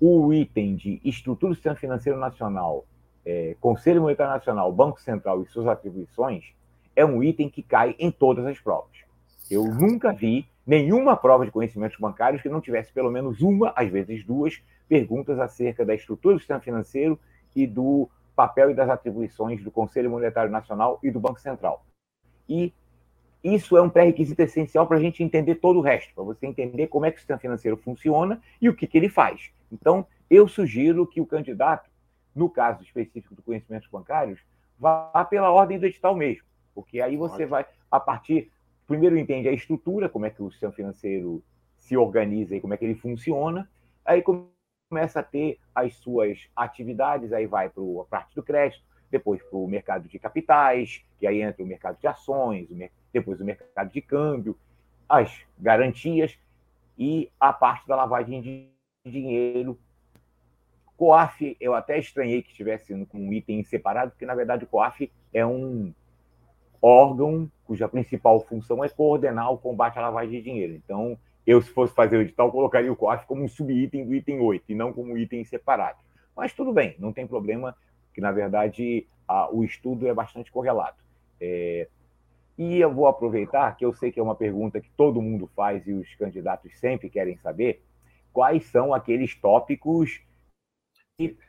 o 0.00 0.32
item 0.32 0.74
de 0.74 1.00
estrutura 1.04 1.50
do 1.50 1.54
sistema 1.54 1.76
financeiro 1.76 2.18
nacional, 2.18 2.84
é, 3.28 3.54
Conselho 3.60 4.00
Monetário 4.00 4.32
Nacional, 4.32 4.72
Banco 4.72 4.98
Central 5.02 5.42
e 5.42 5.46
suas 5.46 5.66
atribuições, 5.66 6.44
é 6.96 7.04
um 7.04 7.22
item 7.22 7.50
que 7.50 7.62
cai 7.62 7.94
em 7.98 8.10
todas 8.10 8.46
as 8.46 8.58
provas. 8.58 8.96
Eu 9.50 9.64
nunca 9.66 10.14
vi 10.14 10.48
nenhuma 10.66 11.14
prova 11.14 11.44
de 11.44 11.52
conhecimentos 11.52 11.98
bancários 11.98 12.40
que 12.40 12.48
não 12.48 12.60
tivesse 12.60 12.90
pelo 12.90 13.10
menos 13.10 13.42
uma, 13.42 13.72
às 13.76 13.90
vezes 13.90 14.24
duas, 14.24 14.62
perguntas 14.88 15.38
acerca 15.38 15.84
da 15.84 15.94
estrutura 15.94 16.36
do 16.36 16.38
sistema 16.38 16.60
financeiro 16.60 17.18
e 17.54 17.66
do 17.66 18.08
papel 18.34 18.70
e 18.70 18.74
das 18.74 18.88
atribuições 18.88 19.62
do 19.62 19.70
Conselho 19.70 20.10
Monetário 20.10 20.50
Nacional 20.50 20.98
e 21.02 21.10
do 21.10 21.20
Banco 21.20 21.38
Central. 21.38 21.84
E 22.48 22.72
isso 23.44 23.76
é 23.76 23.82
um 23.82 23.90
pré-requisito 23.90 24.40
essencial 24.40 24.86
para 24.86 24.96
a 24.96 25.00
gente 25.00 25.22
entender 25.22 25.56
todo 25.56 25.78
o 25.78 25.82
resto, 25.82 26.14
para 26.14 26.24
você 26.24 26.46
entender 26.46 26.86
como 26.86 27.04
é 27.04 27.10
que 27.10 27.18
o 27.18 27.20
sistema 27.20 27.38
financeiro 27.38 27.76
funciona 27.76 28.40
e 28.60 28.68
o 28.70 28.74
que, 28.74 28.86
que 28.86 28.96
ele 28.96 29.10
faz. 29.10 29.50
Então, 29.70 30.06
eu 30.30 30.48
sugiro 30.48 31.06
que 31.06 31.20
o 31.20 31.26
candidato, 31.26 31.90
no 32.34 32.48
caso 32.48 32.82
específico 32.82 33.34
do 33.34 33.42
conhecimentos 33.42 33.88
bancários, 33.88 34.40
vá 34.78 35.24
pela 35.28 35.50
ordem 35.50 35.78
do 35.78 35.86
edital 35.86 36.14
mesmo, 36.14 36.44
porque 36.74 37.00
aí 37.00 37.16
você 37.16 37.46
vai, 37.46 37.66
a 37.90 37.98
partir 37.98 38.50
primeiro 38.86 39.18
entende 39.18 39.48
a 39.48 39.52
estrutura, 39.52 40.08
como 40.08 40.24
é 40.24 40.30
que 40.30 40.42
o 40.42 40.50
sistema 40.50 40.72
financeiro 40.72 41.42
se 41.76 41.96
organiza 41.96 42.56
e 42.56 42.60
como 42.60 42.72
é 42.72 42.76
que 42.76 42.84
ele 42.84 42.94
funciona, 42.94 43.68
aí 44.04 44.22
começa 44.22 45.20
a 45.20 45.22
ter 45.22 45.58
as 45.74 45.94
suas 45.96 46.48
atividades, 46.56 47.32
aí 47.32 47.46
vai 47.46 47.68
para 47.68 47.82
a 47.82 48.04
parte 48.04 48.34
do 48.34 48.42
crédito, 48.42 48.82
depois 49.10 49.42
para 49.42 49.58
o 49.58 49.68
mercado 49.68 50.08
de 50.08 50.18
capitais, 50.18 51.04
que 51.18 51.26
aí 51.26 51.42
entra 51.42 51.62
o 51.62 51.66
mercado 51.66 51.98
de 51.98 52.06
ações, 52.06 52.68
depois 53.12 53.40
o 53.40 53.44
mercado 53.44 53.90
de 53.90 54.00
câmbio, 54.00 54.58
as 55.08 55.40
garantias 55.58 56.38
e 56.96 57.30
a 57.38 57.52
parte 57.52 57.86
da 57.86 57.96
lavagem 57.96 58.40
de 58.40 58.70
dinheiro. 59.04 59.78
COAF, 60.98 61.56
eu 61.60 61.74
até 61.74 61.96
estranhei 61.96 62.42
que 62.42 62.50
estivesse 62.50 62.92
com 63.06 63.18
um 63.18 63.32
item 63.32 63.62
separado, 63.62 64.10
porque 64.10 64.26
na 64.26 64.34
verdade 64.34 64.64
o 64.64 64.66
COAF 64.66 65.10
é 65.32 65.46
um 65.46 65.94
órgão 66.82 67.48
cuja 67.64 67.88
principal 67.88 68.40
função 68.40 68.82
é 68.82 68.88
coordenar 68.88 69.52
o 69.52 69.58
combate 69.58 69.96
à 69.96 70.02
lavagem 70.02 70.32
de 70.32 70.42
dinheiro. 70.42 70.74
Então, 70.74 71.16
eu, 71.46 71.62
se 71.62 71.70
fosse 71.70 71.94
fazer 71.94 72.16
o 72.16 72.22
edital, 72.22 72.50
colocaria 72.50 72.92
o 72.92 72.96
COAF 72.96 73.26
como 73.26 73.44
um 73.44 73.48
subitem 73.48 74.04
do 74.04 74.12
item 74.12 74.40
8 74.40 74.64
e 74.72 74.74
não 74.74 74.92
como 74.92 75.12
um 75.12 75.16
item 75.16 75.44
separado. 75.44 75.98
Mas 76.36 76.52
tudo 76.52 76.72
bem, 76.72 76.96
não 76.98 77.12
tem 77.12 77.28
problema, 77.28 77.76
que 78.12 78.20
na 78.20 78.32
verdade 78.32 79.06
a, 79.28 79.54
o 79.54 79.62
estudo 79.62 80.08
é 80.08 80.12
bastante 80.12 80.50
correlato. 80.50 81.02
É, 81.40 81.86
e 82.58 82.80
eu 82.80 82.92
vou 82.92 83.06
aproveitar, 83.06 83.76
que 83.76 83.84
eu 83.84 83.92
sei 83.92 84.10
que 84.10 84.18
é 84.18 84.22
uma 84.22 84.34
pergunta 84.34 84.80
que 84.80 84.90
todo 84.96 85.22
mundo 85.22 85.48
faz 85.54 85.86
e 85.86 85.92
os 85.92 86.12
candidatos 86.16 86.76
sempre 86.80 87.08
querem 87.08 87.36
saber, 87.36 87.84
quais 88.32 88.64
são 88.66 88.92
aqueles 88.92 89.36
tópicos 89.36 90.26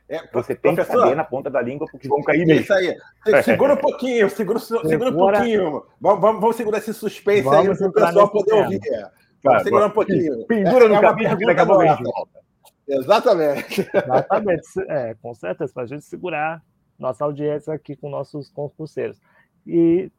é, 0.08 0.26
você 0.32 0.56
tem 0.56 0.74
que 0.74 0.84
saber 0.84 1.14
na 1.14 1.22
ponta 1.22 1.48
da 1.48 1.62
língua, 1.62 1.86
porque 1.90 2.08
vão 2.08 2.20
cair 2.22 2.44
mesmo. 2.44 2.62
Isso 2.62 2.74
aí. 2.74 2.96
Segura 3.44 3.74
um 3.74 3.76
pouquinho, 3.76 4.28
segura, 4.28 4.58
segura 4.58 5.10
um 5.10 5.16
pouquinho. 5.16 5.84
Vamos, 6.00 6.20
vamos, 6.20 6.40
vamos 6.40 6.56
segurar 6.56 6.78
esse 6.78 6.92
suspense 6.92 7.42
vamos 7.42 7.80
aí 7.80 7.90
para 7.92 8.02
o 8.02 8.06
pessoal 8.06 8.28
poder 8.28 8.54
ouvir. 8.54 8.80
É. 8.84 9.10
Vamos 9.44 9.62
segurar 9.62 9.86
um 9.86 9.90
pouquinho. 9.90 10.44
Pendura 10.46 10.86
é, 10.86 10.88
no 10.88 10.94
é 10.96 11.00
cabelo 11.00 11.36
que 11.36 11.46
daqui 11.46 11.60
a 11.60 11.66
pouco 11.66 11.82
a 11.82 11.86
gente 11.86 12.02
volta. 12.02 12.40
Exatamente. 12.88 13.90
Exatamente. 13.94 14.66
É, 14.88 15.14
com 15.22 15.34
certeza, 15.34 15.72
para 15.72 15.84
a 15.84 15.86
gente 15.86 16.04
segurar 16.04 16.60
nossa 16.98 17.24
audiência 17.24 17.72
aqui 17.72 17.94
com 17.94 18.10
nossos 18.10 18.50
concurseiros. 18.50 19.18
E 19.64 20.10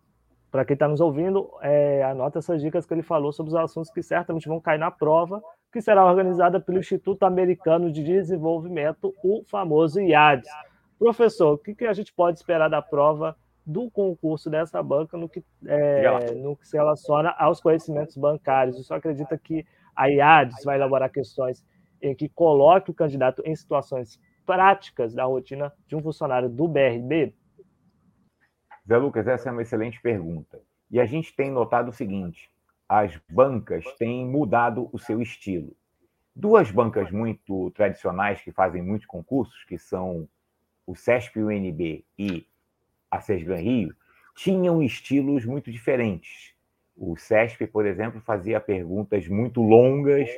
para 0.51 0.65
quem 0.65 0.73
está 0.73 0.87
nos 0.87 0.99
ouvindo, 0.99 1.49
é, 1.61 2.03
anota 2.03 2.39
essas 2.39 2.61
dicas 2.61 2.85
que 2.85 2.93
ele 2.93 3.01
falou 3.01 3.31
sobre 3.31 3.51
os 3.51 3.55
assuntos 3.55 3.89
que 3.89 4.03
certamente 4.03 4.49
vão 4.49 4.59
cair 4.59 4.77
na 4.77 4.91
prova 4.91 5.41
que 5.71 5.81
será 5.81 6.05
organizada 6.05 6.59
pelo 6.59 6.79
Instituto 6.79 7.23
Americano 7.23 7.89
de 7.89 8.03
Desenvolvimento, 8.03 9.15
o 9.23 9.43
famoso 9.47 10.01
IADES. 10.01 10.49
Professor, 10.99 11.53
o 11.53 11.57
que, 11.57 11.85
a 11.85 11.93
gente 11.93 12.13
pode 12.13 12.37
esperar 12.37 12.69
da 12.69 12.81
prova 12.81 13.35
do 13.65 13.89
concurso 13.89 14.49
dessa 14.49 14.83
banca 14.83 15.17
no 15.17 15.29
que, 15.29 15.41
é, 15.65 16.33
no 16.35 16.57
que 16.57 16.67
se 16.67 16.75
relaciona 16.75 17.33
aos 17.39 17.61
conhecimentos 17.61 18.17
bancários? 18.17 18.77
O 18.77 18.83
senhor 18.83 18.97
acredita 18.97 19.37
que 19.37 19.65
a 19.95 20.07
IADES 20.07 20.65
vai 20.65 20.75
elaborar 20.75 21.09
questões 21.09 21.65
em 22.01 22.13
que 22.13 22.27
coloque 22.27 22.91
o 22.91 22.93
candidato 22.93 23.41
em 23.45 23.55
situações 23.55 24.19
práticas 24.45 25.13
da 25.13 25.23
rotina 25.23 25.71
de 25.87 25.95
um 25.95 26.01
funcionário 26.01 26.49
do 26.49 26.67
BRB? 26.67 27.33
Zé 28.87 28.97
Lucas, 28.97 29.27
essa 29.27 29.49
é 29.49 29.51
uma 29.51 29.61
excelente 29.61 30.01
pergunta. 30.01 30.59
E 30.89 30.99
a 30.99 31.05
gente 31.05 31.35
tem 31.35 31.51
notado 31.51 31.89
o 31.89 31.93
seguinte: 31.93 32.49
as 32.87 33.17
bancas 33.29 33.85
têm 33.97 34.25
mudado 34.25 34.89
o 34.91 34.99
seu 34.99 35.21
estilo. 35.21 35.75
Duas 36.35 36.71
bancas 36.71 37.11
muito 37.11 37.71
tradicionais 37.71 38.41
que 38.41 38.51
fazem 38.51 38.81
muitos 38.81 39.07
concursos, 39.07 39.63
que 39.65 39.77
são 39.77 40.27
o 40.85 40.95
CESP 40.95 41.41
UNB 41.41 42.05
e 42.17 42.45
a 43.09 43.19
SESGAN 43.19 43.57
Rio, 43.57 43.95
tinham 44.35 44.81
estilos 44.81 45.45
muito 45.45 45.71
diferentes. 45.71 46.53
O 46.95 47.17
CESP, 47.17 47.67
por 47.67 47.85
exemplo, 47.85 48.21
fazia 48.21 48.59
perguntas 48.59 49.27
muito 49.27 49.61
longas, 49.61 50.29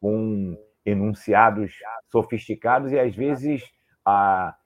com 0.00 0.58
enunciados 0.84 1.72
sofisticados, 2.10 2.92
e 2.92 2.98
às 2.98 3.14
vezes 3.14 3.62
a, 4.04 4.56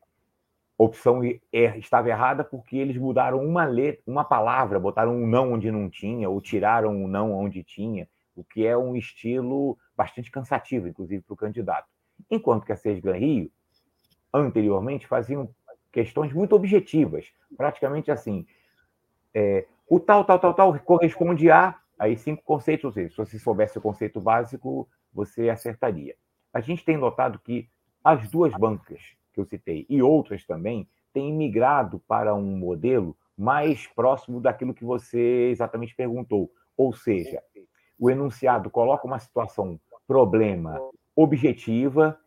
opção 0.79 1.21
er, 1.53 1.77
estava 1.77 2.09
errada 2.09 2.45
porque 2.45 2.77
eles 2.77 2.97
mudaram 2.97 3.45
uma 3.45 3.65
letra, 3.65 4.01
uma 4.07 4.25
palavra, 4.25 4.79
botaram 4.79 5.13
um 5.13 5.27
não 5.27 5.53
onde 5.53 5.73
não 5.73 5.91
tinha, 5.91 6.31
ou 6.31 6.41
tiraram 6.41 6.95
um 6.95 7.09
não 7.09 7.33
onde 7.33 7.65
tinha, 7.65 8.09
o 8.37 8.45
que 8.45 8.65
é 8.65 8.79
um 8.79 8.95
estilo 8.95 9.77
bastante 9.97 10.31
cansativo, 10.31 10.87
inclusive, 10.87 11.23
para 11.23 11.35
o 11.35 11.37
candidato. 11.37 11.89
Enquanto 12.31 12.65
que 12.65 12.73
a 12.73 12.77
Sesgan 12.77 13.17
Rio, 13.17 13.51
anteriormente, 14.33 15.09
faziam 15.09 15.51
questões 15.91 16.33
muito 16.33 16.55
objetivas, 16.55 17.27
praticamente 17.57 18.13
assim, 18.13 18.47
é, 19.35 19.67
o 19.89 19.99
tal, 19.99 20.25
tal, 20.25 20.39
tal, 20.39 20.55
tal 20.55 20.79
corresponde 20.79 21.51
a 21.51 21.75
aí 21.99 22.17
cinco 22.17 22.45
conceitos, 22.45 22.85
ou 22.85 22.93
seja, 22.93 23.09
se 23.09 23.17
você 23.17 23.39
soubesse 23.41 23.79
o 23.79 23.81
conceito 23.81 24.21
básico, 24.21 24.89
você 25.13 25.49
acertaria. 25.49 26.15
A 26.55 26.61
gente 26.61 26.85
tem 26.85 26.97
notado 26.97 27.41
que 27.41 27.69
as 28.05 28.31
duas 28.31 28.53
bancas 28.55 29.18
que 29.39 29.41
eu 29.41 29.47
citei, 29.47 29.87
e 29.89 30.03
outras 30.03 30.45
também, 30.45 30.89
têm 31.13 31.33
migrado 31.33 32.01
para 32.01 32.35
um 32.35 32.57
modelo 32.57 33.17
mais 33.37 33.87
próximo 33.87 34.41
daquilo 34.41 34.75
que 34.75 34.85
você 34.85 35.49
exatamente 35.51 35.95
perguntou. 35.95 36.51
Ou 36.77 36.93
seja, 36.93 37.41
o 37.99 38.11
enunciado 38.11 38.69
coloca 38.69 39.07
uma 39.07 39.19
situação, 39.19 39.81
problema 40.07 40.79
objetiva, 41.15 42.19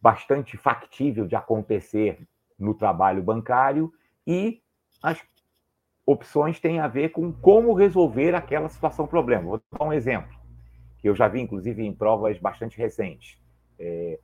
bastante 0.00 0.56
factível 0.56 1.26
de 1.26 1.36
acontecer 1.36 2.26
no 2.58 2.74
trabalho 2.74 3.22
bancário, 3.22 3.92
e 4.26 4.60
as 5.02 5.20
opções 6.04 6.60
têm 6.60 6.80
a 6.80 6.88
ver 6.88 7.10
com 7.10 7.32
como 7.32 7.72
resolver 7.72 8.34
aquela 8.34 8.68
situação, 8.68 9.06
problema. 9.06 9.44
Vou 9.44 9.62
dar 9.70 9.86
um 9.86 9.92
exemplo, 9.92 10.36
que 10.98 11.08
eu 11.08 11.14
já 11.14 11.28
vi, 11.28 11.40
inclusive, 11.40 11.84
em 11.84 11.94
provas 11.94 12.38
bastante 12.38 12.76
recentes. 12.76 13.38
É, 13.78 14.18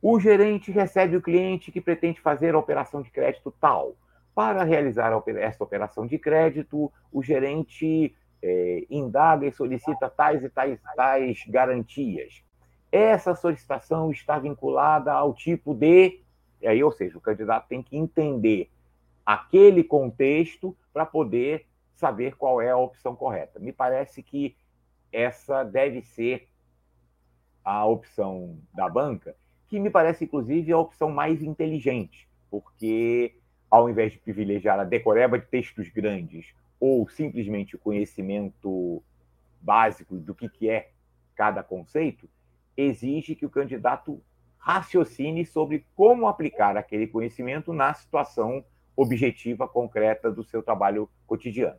o 0.00 0.20
gerente 0.20 0.70
recebe 0.70 1.16
o 1.16 1.22
cliente 1.22 1.72
que 1.72 1.80
pretende 1.80 2.20
fazer 2.20 2.54
a 2.54 2.58
operação 2.58 3.02
de 3.02 3.10
crédito 3.10 3.52
tal. 3.60 3.96
Para 4.34 4.64
realizar 4.64 5.12
essa 5.38 5.64
operação 5.64 6.06
de 6.06 6.18
crédito, 6.18 6.92
o 7.10 7.22
gerente 7.22 8.14
é, 8.42 8.84
indaga 8.90 9.46
e 9.46 9.52
solicita 9.52 10.10
tais 10.10 10.44
e 10.44 10.48
tais, 10.48 10.78
tais 10.94 11.44
garantias. 11.48 12.42
Essa 12.92 13.34
solicitação 13.34 14.10
está 14.10 14.38
vinculada 14.38 15.12
ao 15.12 15.34
tipo 15.34 15.74
de. 15.74 16.20
Aí, 16.64 16.82
ou 16.82 16.92
seja, 16.92 17.16
o 17.18 17.20
candidato 17.20 17.68
tem 17.68 17.82
que 17.82 17.96
entender 17.96 18.70
aquele 19.24 19.82
contexto 19.82 20.76
para 20.92 21.04
poder 21.04 21.66
saber 21.94 22.36
qual 22.36 22.60
é 22.60 22.70
a 22.70 22.76
opção 22.76 23.16
correta. 23.16 23.58
Me 23.58 23.72
parece 23.72 24.22
que 24.22 24.56
essa 25.12 25.64
deve 25.64 26.02
ser 26.02 26.48
a 27.64 27.84
opção 27.84 28.58
da 28.72 28.88
banca, 28.88 29.34
que 29.68 29.78
me 29.78 29.90
parece, 29.90 30.24
inclusive, 30.24 30.72
a 30.72 30.78
opção 30.78 31.10
mais 31.10 31.42
inteligente, 31.42 32.28
porque 32.50 33.34
ao 33.70 33.90
invés 33.90 34.12
de 34.12 34.18
privilegiar 34.18 34.78
a 34.78 34.84
decoreba 34.84 35.38
de 35.38 35.46
textos 35.46 35.88
grandes 35.88 36.54
ou 36.78 37.08
simplesmente 37.08 37.74
o 37.74 37.78
conhecimento 37.78 39.02
básico 39.60 40.16
do 40.16 40.34
que, 40.34 40.48
que 40.48 40.68
é 40.68 40.90
cada 41.34 41.62
conceito, 41.62 42.28
exige 42.76 43.34
que 43.34 43.46
o 43.46 43.50
candidato 43.50 44.20
raciocine 44.58 45.44
sobre 45.44 45.84
como 45.94 46.26
aplicar 46.26 46.76
aquele 46.76 47.06
conhecimento 47.06 47.72
na 47.72 47.92
situação 47.94 48.64
objetiva, 48.96 49.68
concreta 49.68 50.30
do 50.30 50.42
seu 50.42 50.62
trabalho 50.62 51.08
cotidiano. 51.26 51.78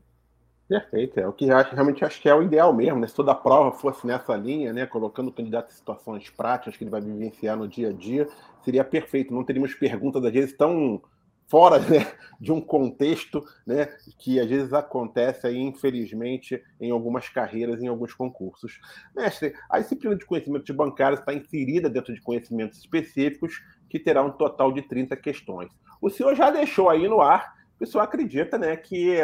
Perfeito, 0.67 1.17
é 1.17 1.25
o 1.25 1.31
que 1.31 1.45
realmente 1.45 2.03
acho 2.03 2.21
que 2.21 2.27
é 2.27 2.35
o 2.35 2.43
ideal 2.43 2.73
mesmo, 2.73 2.99
né? 2.99 3.07
Se 3.07 3.15
toda 3.15 3.31
a 3.31 3.35
prova 3.35 3.71
fosse 3.71 4.05
nessa 4.05 4.35
linha, 4.35 4.73
né? 4.73 4.85
Colocando 4.85 5.29
o 5.29 5.33
candidato 5.33 5.71
em 5.71 5.75
situações 5.75 6.29
práticas 6.29 6.75
que 6.75 6.83
ele 6.83 6.91
vai 6.91 6.99
vivenciar 6.99 7.55
no 7.55 7.67
dia 7.67 7.89
a 7.89 7.93
dia, 7.93 8.27
seria 8.65 8.83
perfeito. 8.83 9.33
Não 9.33 9.45
teríamos 9.45 9.73
perguntas, 9.73 10.23
às 10.25 10.33
vezes, 10.33 10.57
tão 10.57 11.01
fora 11.47 11.79
né, 11.79 12.05
de 12.39 12.51
um 12.51 12.59
contexto 12.59 13.43
né, 13.65 13.87
que 14.19 14.39
às 14.39 14.47
vezes 14.49 14.73
acontece 14.73 15.47
aí, 15.47 15.57
infelizmente, 15.57 16.61
em 16.79 16.91
algumas 16.91 17.29
carreiras, 17.29 17.81
em 17.81 17.87
alguns 17.87 18.13
concursos. 18.13 18.79
Mestre, 19.15 19.53
a 19.69 19.79
disciplina 19.79 20.17
de 20.17 20.25
conhecimentos 20.25 20.75
bancários 20.75 21.21
está 21.21 21.33
inserida 21.33 21.89
dentro 21.89 22.13
de 22.13 22.21
conhecimentos 22.21 22.77
específicos 22.79 23.63
que 23.89 23.97
terá 23.97 24.21
um 24.21 24.31
total 24.31 24.73
de 24.73 24.81
30 24.81 25.15
questões. 25.15 25.71
O 26.01 26.09
senhor 26.09 26.35
já 26.35 26.51
deixou 26.51 26.89
aí 26.89 27.07
no 27.07 27.21
ar, 27.21 27.55
o 27.75 27.79
pessoal 27.79 28.03
acredita 28.03 28.57
né, 28.57 28.75
que 28.75 29.17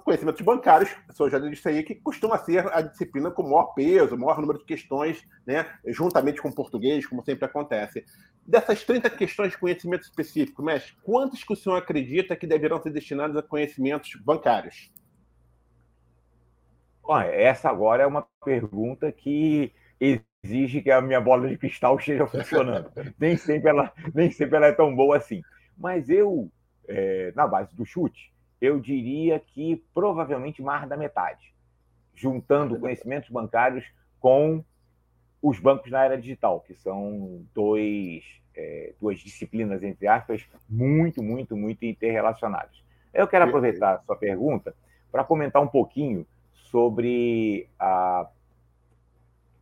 conhecimentos 0.00 0.40
bancários, 0.42 0.90
a 1.04 1.08
pessoa 1.08 1.30
já 1.30 1.38
disse 1.38 1.68
aí 1.68 1.82
que 1.82 1.94
costuma 1.94 2.38
ser 2.38 2.66
a 2.72 2.80
disciplina 2.80 3.30
com 3.30 3.42
maior 3.42 3.74
peso, 3.74 4.16
maior 4.16 4.40
número 4.40 4.58
de 4.58 4.64
questões, 4.64 5.26
né, 5.46 5.66
juntamente 5.86 6.40
com 6.40 6.48
o 6.48 6.54
português, 6.54 7.06
como 7.06 7.24
sempre 7.24 7.44
acontece. 7.44 8.04
Dessas 8.46 8.84
30 8.84 9.10
questões 9.10 9.52
de 9.52 9.58
conhecimento 9.58 10.02
específico, 10.02 10.62
mestre, 10.62 10.94
quantas 11.02 11.42
que 11.42 11.52
o 11.52 11.56
senhor 11.56 11.76
acredita 11.76 12.36
que 12.36 12.46
deverão 12.46 12.80
ser 12.80 12.90
destinadas 12.90 13.36
a 13.36 13.42
conhecimentos 13.42 14.14
bancários? 14.24 14.92
Olha, 17.02 17.26
essa 17.26 17.68
agora 17.68 18.02
é 18.02 18.06
uma 18.06 18.26
pergunta 18.44 19.10
que 19.12 19.72
exige 20.00 20.82
que 20.82 20.90
a 20.90 21.00
minha 21.00 21.20
bola 21.20 21.48
de 21.48 21.56
cristal 21.56 21.96
esteja 21.96 22.26
funcionando. 22.26 22.90
nem, 23.18 23.36
sempre 23.36 23.70
ela, 23.70 23.92
nem 24.14 24.30
sempre 24.30 24.56
ela 24.56 24.66
é 24.66 24.72
tão 24.72 24.94
boa 24.94 25.16
assim. 25.16 25.42
Mas 25.76 26.08
eu, 26.08 26.50
é, 26.88 27.32
na 27.34 27.46
base 27.46 27.74
do 27.74 27.84
chute, 27.84 28.32
eu 28.66 28.80
diria 28.80 29.38
que 29.38 29.82
provavelmente 29.94 30.60
mais 30.60 30.88
da 30.88 30.96
metade, 30.96 31.54
juntando 32.14 32.78
conhecimentos 32.78 33.30
bancários 33.30 33.84
com 34.18 34.64
os 35.40 35.60
bancos 35.60 35.90
na 35.90 36.04
era 36.04 36.18
digital, 36.18 36.60
que 36.60 36.74
são 36.74 37.44
dois, 37.54 38.24
é, 38.54 38.92
duas 39.00 39.20
disciplinas, 39.20 39.82
entre 39.82 40.08
aspas, 40.08 40.44
muito, 40.68 41.22
muito, 41.22 41.56
muito 41.56 41.84
interrelacionadas. 41.84 42.82
Eu 43.14 43.28
quero 43.28 43.44
aproveitar 43.44 43.94
a 43.94 43.98
sua 44.00 44.16
pergunta 44.16 44.74
para 45.12 45.22
comentar 45.22 45.62
um 45.62 45.68
pouquinho 45.68 46.26
sobre 46.52 47.68
a 47.78 48.28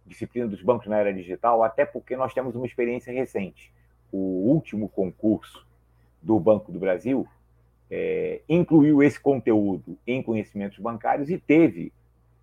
disciplina 0.06 0.48
dos 0.48 0.62
bancos 0.62 0.86
na 0.86 0.98
era 0.98 1.12
digital, 1.12 1.62
até 1.62 1.84
porque 1.84 2.16
nós 2.16 2.32
temos 2.32 2.54
uma 2.56 2.66
experiência 2.66 3.12
recente. 3.12 3.72
O 4.10 4.48
último 4.48 4.88
concurso 4.88 5.66
do 6.22 6.38
Banco 6.40 6.72
do 6.72 6.78
Brasil 6.78 7.28
é, 7.96 8.40
incluiu 8.48 9.04
esse 9.04 9.20
conteúdo 9.20 9.96
em 10.04 10.20
conhecimentos 10.20 10.80
bancários 10.80 11.30
e 11.30 11.38
teve 11.38 11.92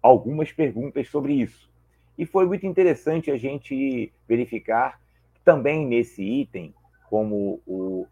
algumas 0.02 0.50
perguntas 0.50 1.10
sobre 1.10 1.34
isso. 1.34 1.70
E 2.18 2.26
foi 2.26 2.46
muito 2.46 2.66
interessante 2.66 3.30
a 3.30 3.36
gente 3.36 4.14
verificar 4.26 4.98
também 5.44 5.86
nesse 5.86 6.24
item, 6.24 6.74
como 7.10 7.60
o 7.68 8.08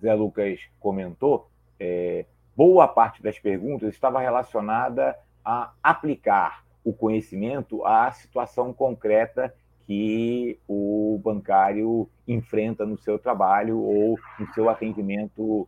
Zé 0.00 0.14
Lucas 0.14 0.60
comentou, 0.78 1.50
é, 1.80 2.24
boa 2.54 2.86
parte 2.86 3.20
das 3.20 3.36
perguntas 3.36 3.92
estava 3.92 4.20
relacionada 4.20 5.18
a 5.44 5.72
aplicar 5.82 6.64
o 6.84 6.92
conhecimento 6.92 7.84
à 7.84 8.12
situação 8.12 8.72
concreta 8.72 9.52
que 9.84 10.60
o 10.68 11.20
bancário 11.24 12.08
enfrenta 12.28 12.86
no 12.86 12.96
seu 12.96 13.18
trabalho 13.18 13.80
ou 13.80 14.16
no 14.38 14.46
seu 14.54 14.68
atendimento 14.68 15.66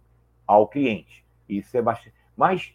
ao 0.51 0.67
cliente. 0.67 1.25
Isso 1.49 1.77
é 1.77 1.81
bastante. 1.81 2.13
Mas, 2.37 2.75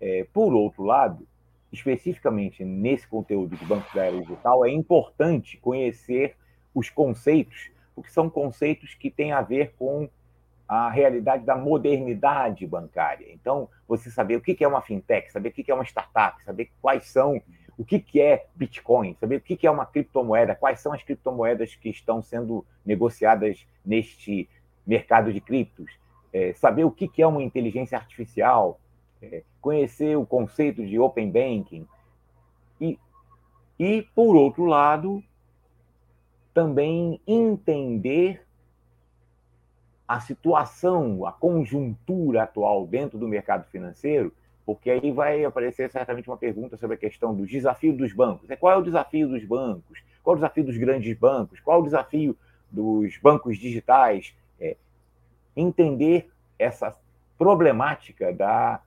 é, 0.00 0.26
por 0.32 0.54
outro 0.54 0.82
lado, 0.82 1.28
especificamente 1.70 2.64
nesse 2.64 3.06
conteúdo 3.06 3.54
de 3.54 3.64
Banco 3.66 3.94
da 3.94 4.06
Era 4.06 4.18
Digital, 4.18 4.64
é 4.64 4.70
importante 4.70 5.58
conhecer 5.58 6.34
os 6.74 6.88
conceitos, 6.88 7.70
porque 7.94 8.10
são 8.10 8.30
conceitos 8.30 8.94
que 8.94 9.10
têm 9.10 9.30
a 9.30 9.42
ver 9.42 9.74
com 9.78 10.08
a 10.66 10.88
realidade 10.88 11.44
da 11.44 11.54
modernidade 11.54 12.66
bancária. 12.66 13.30
Então, 13.30 13.68
você 13.86 14.10
saber 14.10 14.36
o 14.36 14.40
que 14.40 14.64
é 14.64 14.66
uma 14.66 14.80
fintech, 14.80 15.30
saber 15.30 15.50
o 15.50 15.52
que 15.52 15.70
é 15.70 15.74
uma 15.74 15.84
startup, 15.84 16.42
saber 16.44 16.70
quais 16.80 17.08
são, 17.08 17.42
o 17.76 17.84
que 17.84 18.02
é 18.18 18.46
Bitcoin, 18.54 19.14
saber 19.20 19.36
o 19.36 19.40
que 19.42 19.66
é 19.66 19.70
uma 19.70 19.84
criptomoeda, 19.84 20.54
quais 20.54 20.80
são 20.80 20.94
as 20.94 21.02
criptomoedas 21.02 21.74
que 21.74 21.90
estão 21.90 22.22
sendo 22.22 22.64
negociadas 22.86 23.66
neste 23.84 24.48
mercado 24.86 25.30
de 25.30 25.42
criptos, 25.42 26.00
é, 26.32 26.52
saber 26.54 26.84
o 26.84 26.90
que, 26.90 27.10
é 27.20 27.26
uma 27.26 27.42
inteligência 27.42 27.96
artificial, 27.96 28.80
é, 29.20 29.42
conhecer 29.60 30.16
o 30.16 30.26
conceito 30.26 30.84
de 30.84 30.98
open 30.98 31.30
banking 31.30 31.86
e, 32.80 32.98
e, 33.78 34.02
por 34.14 34.34
outro 34.34 34.64
lado, 34.64 35.22
também 36.54 37.20
entender 37.26 38.44
a 40.06 40.20
situação, 40.20 41.24
a 41.24 41.32
conjuntura 41.32 42.42
atual 42.42 42.86
dentro 42.86 43.18
do 43.18 43.28
mercado 43.28 43.64
financeiro, 43.70 44.32
porque 44.64 44.90
aí 44.90 45.10
vai 45.10 45.44
aparecer 45.44 45.90
certamente 45.90 46.28
uma 46.28 46.36
pergunta 46.36 46.76
sobre 46.76 46.96
a 46.96 46.98
questão 46.98 47.34
dos 47.34 47.50
desafios 47.50 47.96
dos 47.96 48.12
bancos. 48.12 48.48
É, 48.50 48.56
qual 48.56 48.72
é 48.72 48.76
o 48.76 48.82
desafio 48.82 49.28
dos 49.28 49.44
bancos? 49.44 50.02
Qual 50.22 50.34
é 50.34 50.36
o 50.36 50.40
desafio 50.40 50.64
dos 50.64 50.76
grandes 50.76 51.16
bancos? 51.16 51.60
Qual 51.60 51.78
é 51.78 51.80
o 51.80 51.84
desafio 51.84 52.36
dos 52.70 53.16
bancos 53.18 53.58
digitais? 53.58 54.34
Entender 55.56 56.30
essa 56.58 56.96
problemática 57.36 58.32
da 58.32 58.80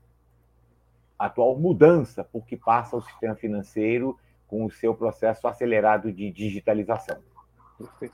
atual 1.18 1.58
mudança 1.58 2.24
por 2.24 2.46
que 2.46 2.58
passa 2.58 2.98
o 2.98 3.02
sistema 3.02 3.36
financeiro 3.36 4.18
com 4.48 4.66
o 4.66 4.72
seu 4.72 4.94
processo 4.94 5.48
acelerado 5.48 6.12
de 6.12 6.32
digitalização. 6.32 7.18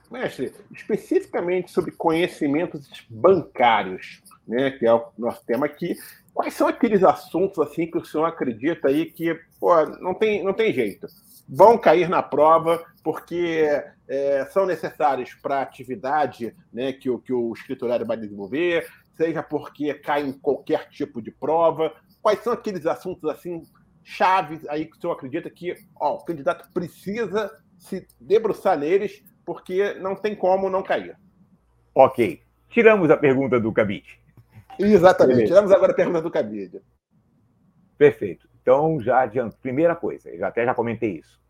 Mestre, 0.09 0.53
especificamente 0.71 1.69
sobre 1.69 1.91
conhecimentos 1.91 3.05
bancários, 3.09 4.21
né, 4.47 4.71
que 4.71 4.87
é 4.87 4.93
o 4.93 5.05
nosso 5.17 5.45
tema 5.45 5.67
aqui, 5.67 5.95
quais 6.33 6.53
são 6.53 6.67
aqueles 6.67 7.03
assuntos 7.03 7.59
assim 7.59 7.85
que 7.85 7.97
o 7.97 8.05
senhor 8.05 8.25
acredita 8.25 8.87
aí 8.87 9.05
que 9.05 9.39
pô, 9.59 9.85
não, 9.99 10.15
tem, 10.15 10.43
não 10.43 10.53
tem 10.53 10.73
jeito? 10.73 11.05
Vão 11.47 11.77
cair 11.77 12.09
na 12.09 12.23
prova 12.23 12.83
porque 13.03 13.83
é, 14.07 14.45
são 14.45 14.65
necessários 14.65 15.33
para 15.35 15.57
a 15.57 15.61
atividade 15.61 16.55
né, 16.71 16.93
que, 16.93 17.09
o, 17.09 17.19
que 17.19 17.33
o 17.33 17.53
escriturário 17.53 18.05
vai 18.05 18.17
desenvolver, 18.17 18.87
seja 19.15 19.41
porque 19.41 19.93
cai 19.93 20.23
em 20.23 20.31
qualquer 20.31 20.89
tipo 20.89 21.21
de 21.21 21.31
prova. 21.31 21.93
Quais 22.21 22.39
são 22.39 22.53
aqueles 22.53 22.85
assuntos 22.85 23.29
assim 23.29 23.63
chaves 24.03 24.67
aí 24.67 24.85
que 24.85 24.97
o 24.97 25.01
senhor 25.01 25.13
acredita 25.13 25.49
que 25.49 25.75
ó, 25.99 26.15
o 26.15 26.25
candidato 26.25 26.69
precisa 26.73 27.51
se 27.77 28.07
debruçar 28.19 28.77
neles 28.77 29.23
porque 29.45 29.95
não 29.95 30.15
tem 30.15 30.35
como 30.35 30.69
não 30.69 30.83
cair? 30.83 31.17
Ok. 31.95 32.41
Tiramos 32.69 33.09
a 33.09 33.17
pergunta 33.17 33.59
do 33.59 33.71
Cabide. 33.71 34.19
Exatamente. 34.79 35.35
Beleza. 35.35 35.53
Tiramos 35.53 35.71
agora 35.71 35.91
a 35.91 35.95
pergunta 35.95 36.21
do 36.21 36.31
Cabide. 36.31 36.81
Perfeito. 37.97 38.47
Então, 38.61 38.99
já 39.01 39.21
adianto. 39.21 39.57
Primeira 39.57 39.95
coisa, 39.95 40.29
eu 40.29 40.45
até 40.45 40.63
já 40.63 40.73
comentei 40.73 41.17
isso. 41.17 41.40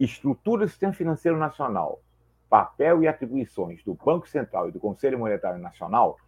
Estrutura 0.00 0.64
do 0.64 0.70
Sistema 0.70 0.94
Financeiro 0.94 1.36
Nacional, 1.36 2.02
papel 2.48 3.02
e 3.02 3.06
atribuições 3.06 3.84
do 3.84 3.94
Banco 3.94 4.26
Central 4.26 4.68
e 4.68 4.72
do 4.72 4.80
Conselho 4.80 5.18
Monetário 5.18 5.60
Nacional, 5.60 6.18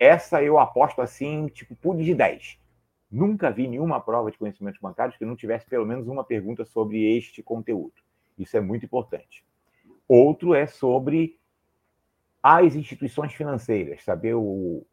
essa 0.00 0.42
eu 0.42 0.58
aposto 0.58 1.00
assim, 1.00 1.46
tipo, 1.46 1.76
pude 1.76 2.04
de 2.04 2.12
10. 2.12 2.58
Nunca 3.08 3.52
vi 3.52 3.68
nenhuma 3.68 4.00
prova 4.00 4.32
de 4.32 4.36
conhecimentos 4.36 4.80
bancários 4.80 5.16
que 5.16 5.24
não 5.24 5.36
tivesse 5.36 5.64
pelo 5.66 5.86
menos 5.86 6.08
uma 6.08 6.24
pergunta 6.24 6.64
sobre 6.64 7.16
este 7.16 7.40
conteúdo. 7.40 7.94
Isso 8.36 8.56
é 8.56 8.60
muito 8.60 8.84
importante. 8.84 9.44
Outro 10.08 10.52
é 10.52 10.66
sobre 10.66 11.38
as 12.42 12.74
instituições 12.74 13.32
financeiras, 13.32 14.02
saber 14.02 14.34
o 14.34 14.84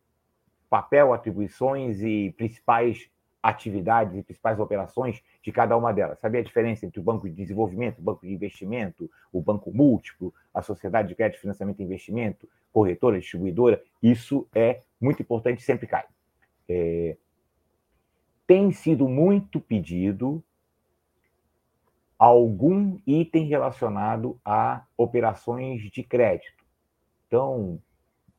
papel, 0.69 1.12
atribuições 1.12 2.01
e 2.01 2.31
principais 2.38 3.10
atividades 3.41 4.15
e 4.15 4.23
principais 4.23 4.60
operações 4.60 5.23
de 5.41 5.51
cada 5.51 5.75
uma 5.75 5.91
delas. 5.91 6.19
Saber 6.19 6.39
a 6.39 6.43
diferença 6.43 6.86
entre 6.86 6.99
o 6.99 7.04
banco 7.04 7.27
de 7.27 7.34
desenvolvimento, 7.34 7.99
o 7.99 8.01
banco 8.01 8.25
de 8.25 8.34
investimento, 8.34 9.10
o 9.32 9.41
banco 9.41 9.71
múltiplo, 9.73 10.34
a 10.54 10.62
sociedade 10.62 11.08
de 11.08 11.15
crédito, 11.15 11.41
financiamento 11.41 11.80
e 11.80 11.84
investimento, 11.84 12.47
corretora, 12.71 13.19
distribuidora. 13.19 13.82
Isso 14.01 14.47
é 14.54 14.82
muito 14.99 15.21
importante, 15.21 15.62
sempre 15.63 15.88
cai. 15.88 16.06
É... 16.69 17.17
Tem 18.45 18.71
sido 18.71 19.08
muito 19.08 19.60
pedido 19.60 20.43
algum 22.19 22.99
item 23.08 23.47
relacionado 23.47 24.39
a 24.45 24.86
operações 24.95 25.82
de 25.89 26.04
crédito. 26.04 26.63
Então, 27.27 27.82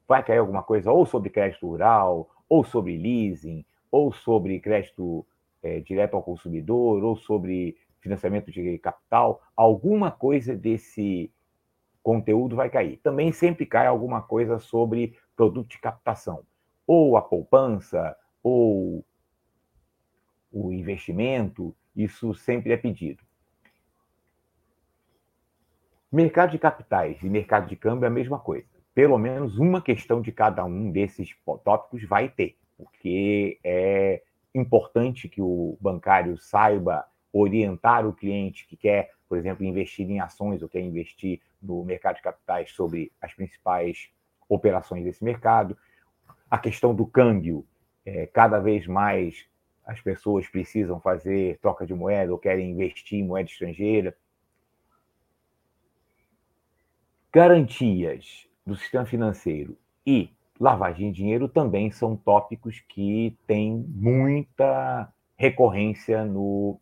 vai 0.07 0.23
cair 0.23 0.39
alguma 0.39 0.63
coisa 0.63 0.93
ou 0.93 1.05
sobre 1.05 1.31
crédito 1.31 1.67
rural, 1.67 2.31
ou 2.49 2.63
sobre 2.63 2.97
leasing, 2.97 3.65
ou 3.93 4.11
sobre 4.11 4.59
crédito 4.59 5.25
é, 5.63 5.79
direto 5.81 6.15
ao 6.15 6.23
consumidor, 6.23 7.05
ou 7.05 7.15
sobre 7.15 7.77
financiamento 8.01 8.51
de 8.51 8.79
capital, 8.79 9.41
alguma 9.55 10.11
coisa 10.11 10.57
desse 10.57 11.31
conteúdo 12.03 12.57
vai 12.57 12.69
cair. 12.69 12.97
Também 12.97 13.31
sempre 13.31 13.65
cai 13.65 13.87
alguma 13.87 14.23
coisa 14.23 14.59
sobre 14.59 15.17
produto 15.37 15.69
de 15.69 15.79
captação, 15.79 16.43
ou 16.85 17.17
a 17.17 17.23
poupança, 17.23 18.17
ou 18.43 19.05
o 20.51 20.73
investimento, 20.73 21.75
isso 21.95 22.35
sempre 22.35 22.73
é 22.73 22.77
pedido. 22.77 23.23
Mercado 26.11 26.51
de 26.51 26.59
capitais 26.59 27.23
e 27.23 27.29
mercado 27.29 27.69
de 27.69 27.77
câmbio 27.77 28.05
é 28.05 28.09
a 28.09 28.11
mesma 28.11 28.39
coisa. 28.39 28.67
Pelo 28.95 29.17
menos 29.17 29.59
uma 29.59 29.81
questão 29.81 30.21
de 30.21 30.31
cada 30.33 30.65
um 30.65 30.91
desses 30.91 31.35
tópicos 31.65 32.05
vai 32.05 32.29
ter, 32.29 32.59
porque 32.83 33.59
é 33.63 34.23
importante 34.53 35.29
que 35.29 35.41
o 35.41 35.79
bancário 35.81 36.37
saiba 36.37 37.07
orientar 37.33 38.07
o 38.07 38.13
cliente 38.13 38.67
que 38.67 38.77
quer, 38.77 39.13
por 39.29 39.39
exemplo, 39.39 39.65
investir 39.65 40.11
em 40.11 40.21
ações 40.21 40.63
ou 40.63 40.69
quer 40.69 40.81
investir 40.81 41.41
no 41.63 41.85
mercado 41.85 42.17
de 42.17 42.23
capitais 42.23 42.73
sobre 42.73 43.13
as 43.21 43.33
principais 43.33 44.11
operações 44.49 45.05
desse 45.05 45.25
mercado. 45.25 45.79
A 46.51 46.59
questão 46.59 46.95
do 46.95 47.07
câmbio, 47.07 47.65
é, 48.05 48.27
cada 48.27 48.59
vez 48.59 48.87
mais 48.87 49.47
as 49.87 50.01
pessoas 50.01 50.47
precisam 50.49 51.01
fazer 51.01 51.59
troca 51.59 51.87
de 51.87 51.95
moeda 51.95 52.33
ou 52.33 52.39
querem 52.39 52.71
investir 52.71 53.21
em 53.21 53.25
moeda 53.25 53.49
estrangeira. 53.49 54.17
Garantias 57.33 58.49
do 58.67 58.77
sistema 58.77 59.07
financeiro 59.07 59.79
e 60.05 60.31
lavagem 60.63 61.11
de 61.11 61.17
dinheiro 61.17 61.49
também 61.49 61.91
são 61.91 62.17
tópicos 62.17 62.79
que 62.89 63.37
têm 63.49 63.85
muita 63.89 65.13
recorrência 65.37 66.25
no, 66.25 66.81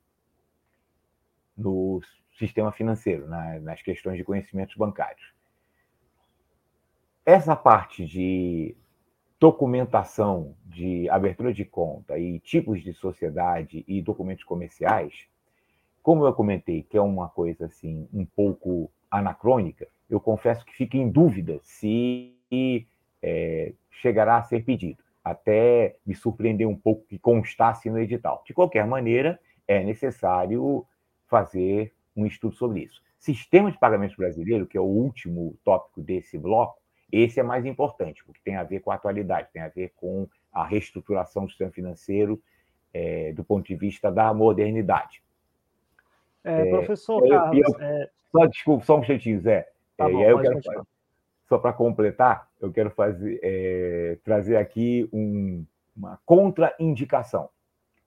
no 1.57 2.03
sistema 2.39 2.71
financeiro, 2.73 3.27
na, 3.27 3.59
nas 3.61 3.81
questões 3.81 4.19
de 4.19 4.25
conhecimentos 4.25 4.77
bancários. 4.77 5.33
Essa 7.25 7.57
parte 7.57 8.05
de 8.05 8.77
documentação 9.41 10.55
de 10.67 11.09
abertura 11.09 11.51
de 11.51 11.65
conta 11.65 12.19
e 12.19 12.39
tipos 12.39 12.83
de 12.83 12.93
sociedade 12.93 13.83
e 13.89 14.03
documentos 14.03 14.45
comerciais, 14.45 15.27
como 16.03 16.27
eu 16.27 16.35
comentei, 16.35 16.83
que 16.83 16.99
é 16.99 17.01
uma 17.01 17.31
coisa 17.31 17.65
assim 17.65 18.07
um 18.13 18.27
pouco 18.27 18.93
anacrônica, 19.11 19.89
eu 20.11 20.21
confesso 20.21 20.67
que 20.67 20.75
fico 20.75 20.99
em 20.99 21.09
dúvida 21.09 21.59
se 21.63 22.37
é, 23.23 23.73
chegará 23.91 24.37
a 24.37 24.43
ser 24.43 24.65
pedido. 24.65 25.03
Até 25.23 25.97
me 26.07 26.15
surpreender 26.15 26.67
um 26.67 26.77
pouco 26.77 27.05
que 27.07 27.19
constasse 27.19 27.91
no 27.91 27.99
edital. 27.99 28.43
De 28.47 28.55
qualquer 28.55 28.87
maneira, 28.87 29.39
é 29.69 29.83
necessário 29.85 30.85
fazer 31.27 31.93
um 32.17 32.27
estudo 32.27 32.57
sobre 32.57 32.81
isso. 32.81 33.03
Sistema 33.19 33.71
de 33.71 33.79
pagamentos 33.79 34.17
brasileiro, 34.17 34.67
que 34.67 34.79
é 34.79 34.81
o 34.81 34.85
último 34.85 35.55
tópico 35.63 36.01
desse 36.01 36.39
bloco, 36.39 36.81
esse 37.13 37.39
é 37.39 37.43
mais 37.43 37.67
importante, 37.67 38.25
porque 38.25 38.41
tem 38.43 38.57
a 38.57 38.63
ver 38.63 38.81
com 38.81 38.91
a 38.91 38.95
atualidade, 38.95 39.49
tem 39.53 39.61
a 39.61 39.69
ver 39.69 39.93
com 39.97 40.29
a 40.53 40.65
reestruturação 40.65 41.45
do 41.45 41.51
sistema 41.51 41.71
financeiro 41.71 42.41
é, 42.95 43.33
do 43.33 43.45
ponto 43.45 43.67
de 43.67 43.75
vista 43.75 44.11
da 44.11 44.33
modernidade. 44.33 45.23
É, 46.43 46.63
é 46.63 46.71
professor 46.71 47.29
Carlos... 47.29 47.59
Eu, 47.59 47.81
é 47.81 48.09
só, 48.33 48.47
desculpa, 48.47 48.85
só 48.85 48.97
um 48.97 49.01
instantinho, 49.01 49.41
Zé. 49.41 49.69
Tá 49.97 50.09
bom, 50.09 50.23
eu 50.23 50.41
quero, 50.41 50.87
só 51.51 51.59
para 51.59 51.73
completar, 51.73 52.49
eu 52.61 52.73
quero 52.73 52.91
fazer, 52.91 53.41
é, 53.43 54.19
trazer 54.23 54.57
aqui 54.57 55.09
um, 55.13 55.67
uma 55.97 56.17
contraindicação. 56.25 57.51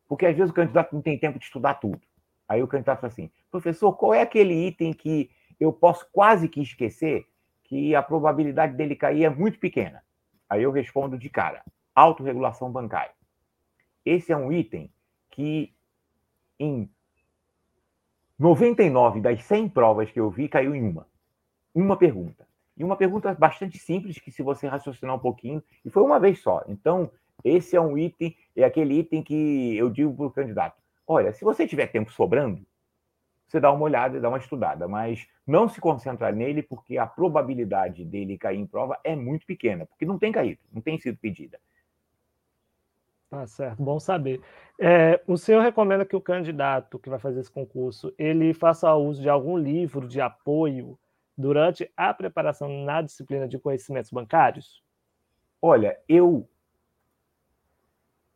Porque 0.08 0.26
às 0.26 0.34
vezes 0.34 0.50
o 0.50 0.54
candidato 0.54 0.96
não 0.96 1.02
tem 1.02 1.20
tempo 1.20 1.38
de 1.38 1.44
estudar 1.44 1.74
tudo. 1.74 2.00
Aí 2.48 2.64
o 2.64 2.68
candidato 2.68 3.02
fala 3.02 3.12
assim, 3.12 3.30
professor, 3.52 3.92
qual 3.98 4.14
é 4.14 4.22
aquele 4.22 4.54
item 4.68 4.94
que 4.94 5.30
eu 5.60 5.74
posso 5.74 6.08
quase 6.14 6.48
que 6.48 6.62
esquecer 6.62 7.28
que 7.66 7.94
a 7.94 8.02
probabilidade 8.02 8.78
dele 8.78 8.96
cair 8.96 9.26
é 9.26 9.30
muito 9.30 9.60
pequena. 9.60 10.02
Aí 10.50 10.64
eu 10.64 10.72
respondo 10.72 11.18
de 11.18 11.30
cara: 11.30 11.64
autorregulação 11.94 12.72
bancária. 12.72 13.14
Esse 14.06 14.32
é 14.32 14.38
um 14.38 14.54
item 14.54 14.90
que, 15.30 15.74
em 16.58 16.90
99 18.40 19.20
das 19.20 19.44
100 19.44 19.68
provas 19.70 20.10
que 20.12 20.20
eu 20.20 20.30
vi, 20.30 20.48
caiu 20.48 20.74
em 20.74 20.82
uma. 20.88 21.08
Uma 21.76 21.98
pergunta. 21.98 22.48
E 22.76 22.84
uma 22.84 22.96
pergunta 22.96 23.34
bastante 23.34 23.78
simples, 23.78 24.20
que 24.20 24.32
se 24.32 24.42
você 24.42 24.68
raciocinar 24.68 25.16
um 25.16 25.20
pouquinho, 25.20 25.64
e 25.86 25.90
foi 25.90 26.04
uma 26.04 26.20
vez 26.20 26.40
só. 26.40 26.64
Então, 26.68 27.12
esse 27.44 27.76
é 27.76 27.82
um 27.82 27.98
item, 27.98 28.36
é 28.56 28.64
aquele 28.64 29.00
item 29.00 29.22
que 29.22 29.78
eu 29.78 29.90
digo 29.90 30.16
para 30.16 30.26
o 30.26 30.32
candidato: 30.32 30.82
olha, 31.08 31.32
se 31.34 31.44
você 31.44 31.68
tiver 31.68 31.88
tempo 31.88 32.12
sobrando, 32.12 32.66
você 33.48 33.60
dá 33.60 33.72
uma 33.72 33.84
olhada 33.84 34.18
e 34.18 34.20
dá 34.20 34.30
uma 34.30 34.38
estudada, 34.40 34.88
mas 34.88 35.28
não 35.46 35.68
se 35.68 35.80
concentrar 35.80 36.34
nele 36.34 36.64
porque 36.64 36.98
a 36.98 37.06
probabilidade 37.06 38.04
dele 38.04 38.38
cair 38.38 38.60
em 38.60 38.66
prova 38.66 39.00
é 39.04 39.16
muito 39.16 39.46
pequena, 39.46 39.86
porque 39.86 40.06
não 40.06 40.18
tem 40.18 40.32
caído, 40.32 40.60
não 40.72 40.82
tem 40.82 40.98
sido 40.98 41.18
pedida. 41.18 41.60
Tá 43.30 43.46
certo, 43.48 43.82
bom 43.82 44.00
saber. 44.00 44.42
É, 44.80 45.22
o 45.28 45.38
senhor 45.38 45.62
recomenda 45.62 46.06
que 46.06 46.16
o 46.16 46.22
candidato 46.22 47.00
que 47.00 47.10
vai 47.10 47.20
fazer 47.20 47.40
esse 47.40 47.52
concurso 47.52 48.14
ele 48.18 48.54
faça 48.54 48.94
uso 48.96 49.22
de 49.22 49.30
algum 49.30 49.58
livro 49.58 50.08
de 50.08 50.22
apoio 50.22 50.98
durante 51.38 51.92
a 51.96 52.14
preparação 52.14 52.84
na 52.84 53.02
disciplina 53.02 53.48
de 53.48 53.60
conhecimentos 53.60 54.12
bancários? 54.12 54.84
Olha, 55.62 56.00
eu 56.08 56.48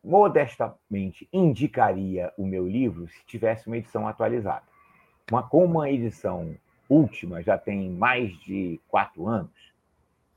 modestamente 0.04 1.28
indicaria 1.34 2.34
o 2.38 2.46
meu 2.46 2.68
livro 2.68 3.08
se 3.10 3.26
tivesse 3.26 3.68
uma 3.68 3.78
edição 3.78 4.08
atualizada 4.08 4.66
uma, 5.30 5.44
com 5.44 5.66
uma 5.66 5.90
edição 5.90 6.56
última 6.90 7.42
já 7.44 7.58
tem 7.58 7.90
mais 7.90 8.32
de 8.40 8.80
quatro 8.88 9.28
anos, 9.28 9.52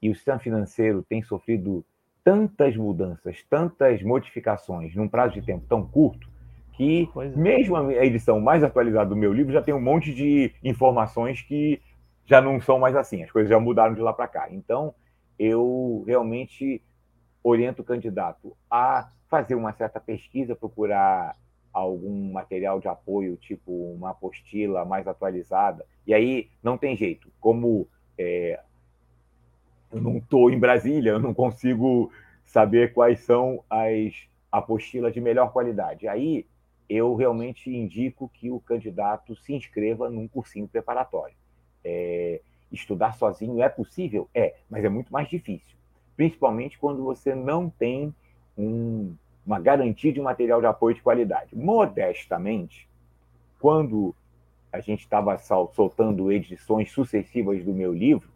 e 0.02 0.10
o 0.10 0.14
sistema 0.14 0.38
financeiro 0.38 1.04
tem 1.08 1.22
sofrido 1.22 1.84
tantas 2.24 2.76
mudanças, 2.76 3.42
tantas 3.48 4.02
modificações 4.02 4.94
num 4.94 5.08
prazo 5.08 5.34
de 5.34 5.42
tempo 5.42 5.64
tão 5.68 5.86
curto, 5.86 6.28
que 6.72 7.08
é. 7.16 7.28
mesmo 7.36 7.76
a 7.76 8.04
edição 8.04 8.40
mais 8.40 8.64
atualizada 8.64 9.10
do 9.10 9.16
meu 9.16 9.32
livro 9.32 9.52
já 9.52 9.62
tem 9.62 9.74
um 9.74 9.80
monte 9.80 10.12
de 10.14 10.52
informações 10.64 11.42
que 11.42 11.80
já 12.26 12.40
não 12.40 12.60
são 12.60 12.78
mais 12.78 12.94
assim, 12.94 13.22
as 13.22 13.30
coisas 13.30 13.50
já 13.50 13.58
mudaram 13.58 13.94
de 13.94 14.00
lá 14.00 14.12
para 14.12 14.28
cá. 14.28 14.48
Então, 14.50 14.94
eu 15.38 16.04
realmente 16.06 16.82
oriento 17.42 17.82
o 17.82 17.84
candidato 17.84 18.56
a 18.70 19.10
fazer 19.28 19.54
uma 19.54 19.72
certa 19.72 19.98
pesquisa, 20.00 20.54
procurar 20.54 21.36
algum 21.72 22.32
material 22.32 22.80
de 22.80 22.88
apoio, 22.88 23.36
tipo 23.36 23.72
uma 23.92 24.10
apostila 24.10 24.84
mais 24.84 25.06
atualizada. 25.06 25.86
E 26.06 26.12
aí 26.12 26.50
não 26.62 26.76
tem 26.76 26.96
jeito. 26.96 27.30
Como 27.40 27.88
é, 28.18 28.60
eu 29.92 30.00
não 30.00 30.18
estou 30.18 30.50
em 30.50 30.58
Brasília, 30.58 31.10
eu 31.10 31.20
não 31.20 31.32
consigo 31.32 32.12
saber 32.44 32.92
quais 32.92 33.20
são 33.20 33.64
as 33.70 34.28
apostilas 34.50 35.14
de 35.14 35.20
melhor 35.20 35.52
qualidade. 35.52 36.08
Aí 36.08 36.46
eu 36.88 37.14
realmente 37.14 37.70
indico 37.70 38.28
que 38.28 38.50
o 38.50 38.60
candidato 38.60 39.36
se 39.36 39.54
inscreva 39.54 40.10
num 40.10 40.26
cursinho 40.26 40.66
preparatório. 40.66 41.36
É, 41.84 42.40
estudar 42.70 43.14
sozinho 43.14 43.62
é 43.62 43.68
possível? 43.68 44.28
É, 44.34 44.54
mas 44.68 44.84
é 44.84 44.88
muito 44.88 45.12
mais 45.12 45.28
difícil. 45.28 45.76
Principalmente 46.16 46.78
quando 46.78 47.02
você 47.02 47.34
não 47.34 47.70
tem 47.70 48.14
um 48.56 49.14
uma 49.44 49.58
garantia 49.58 50.12
de 50.12 50.20
material 50.20 50.60
de 50.60 50.66
apoio 50.66 50.94
de 50.94 51.02
qualidade. 51.02 51.56
Modestamente, 51.56 52.88
quando 53.58 54.14
a 54.72 54.80
gente 54.80 55.00
estava 55.00 55.36
soltando 55.38 56.30
edições 56.30 56.92
sucessivas 56.92 57.64
do 57.64 57.72
meu 57.72 57.92
livro, 57.92 58.28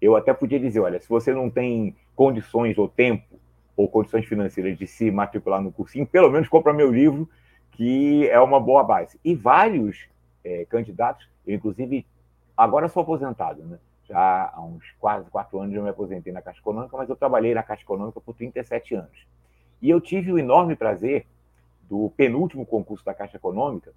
eu 0.00 0.14
até 0.14 0.32
podia 0.32 0.60
dizer, 0.60 0.80
olha, 0.80 1.00
se 1.00 1.08
você 1.08 1.34
não 1.34 1.50
tem 1.50 1.96
condições 2.14 2.78
ou 2.78 2.88
tempo 2.88 3.40
ou 3.76 3.88
condições 3.88 4.26
financeiras 4.26 4.78
de 4.78 4.86
se 4.86 5.10
matricular 5.10 5.60
no 5.60 5.72
cursinho, 5.72 6.06
pelo 6.06 6.30
menos 6.30 6.48
compra 6.48 6.72
meu 6.72 6.92
livro, 6.92 7.28
que 7.72 8.28
é 8.28 8.38
uma 8.38 8.60
boa 8.60 8.84
base. 8.84 9.18
E 9.24 9.34
vários 9.34 10.08
é, 10.44 10.64
candidatos, 10.66 11.28
eu 11.46 11.56
inclusive 11.56 12.06
agora 12.58 12.88
sou 12.88 13.02
aposentado, 13.02 13.62
né? 13.62 13.78
Já 14.08 14.52
há 14.54 14.60
uns 14.62 14.84
quase 14.98 15.30
quatro 15.30 15.60
anos 15.60 15.74
eu 15.74 15.82
me 15.82 15.90
aposentei 15.90 16.32
na 16.32 16.42
Caixa 16.42 16.60
Econômica, 16.60 16.96
mas 16.96 17.08
eu 17.08 17.16
trabalhei 17.16 17.54
na 17.54 17.62
Caixa 17.62 17.82
Econômica 17.82 18.20
por 18.20 18.34
37 18.34 18.94
anos. 18.94 19.26
E 19.80 19.88
eu 19.90 20.00
tive 20.00 20.32
o 20.32 20.38
enorme 20.38 20.74
prazer 20.74 21.26
do 21.88 22.10
penúltimo 22.16 22.66
concurso 22.66 23.04
da 23.04 23.14
Caixa 23.14 23.36
Econômica, 23.36 23.92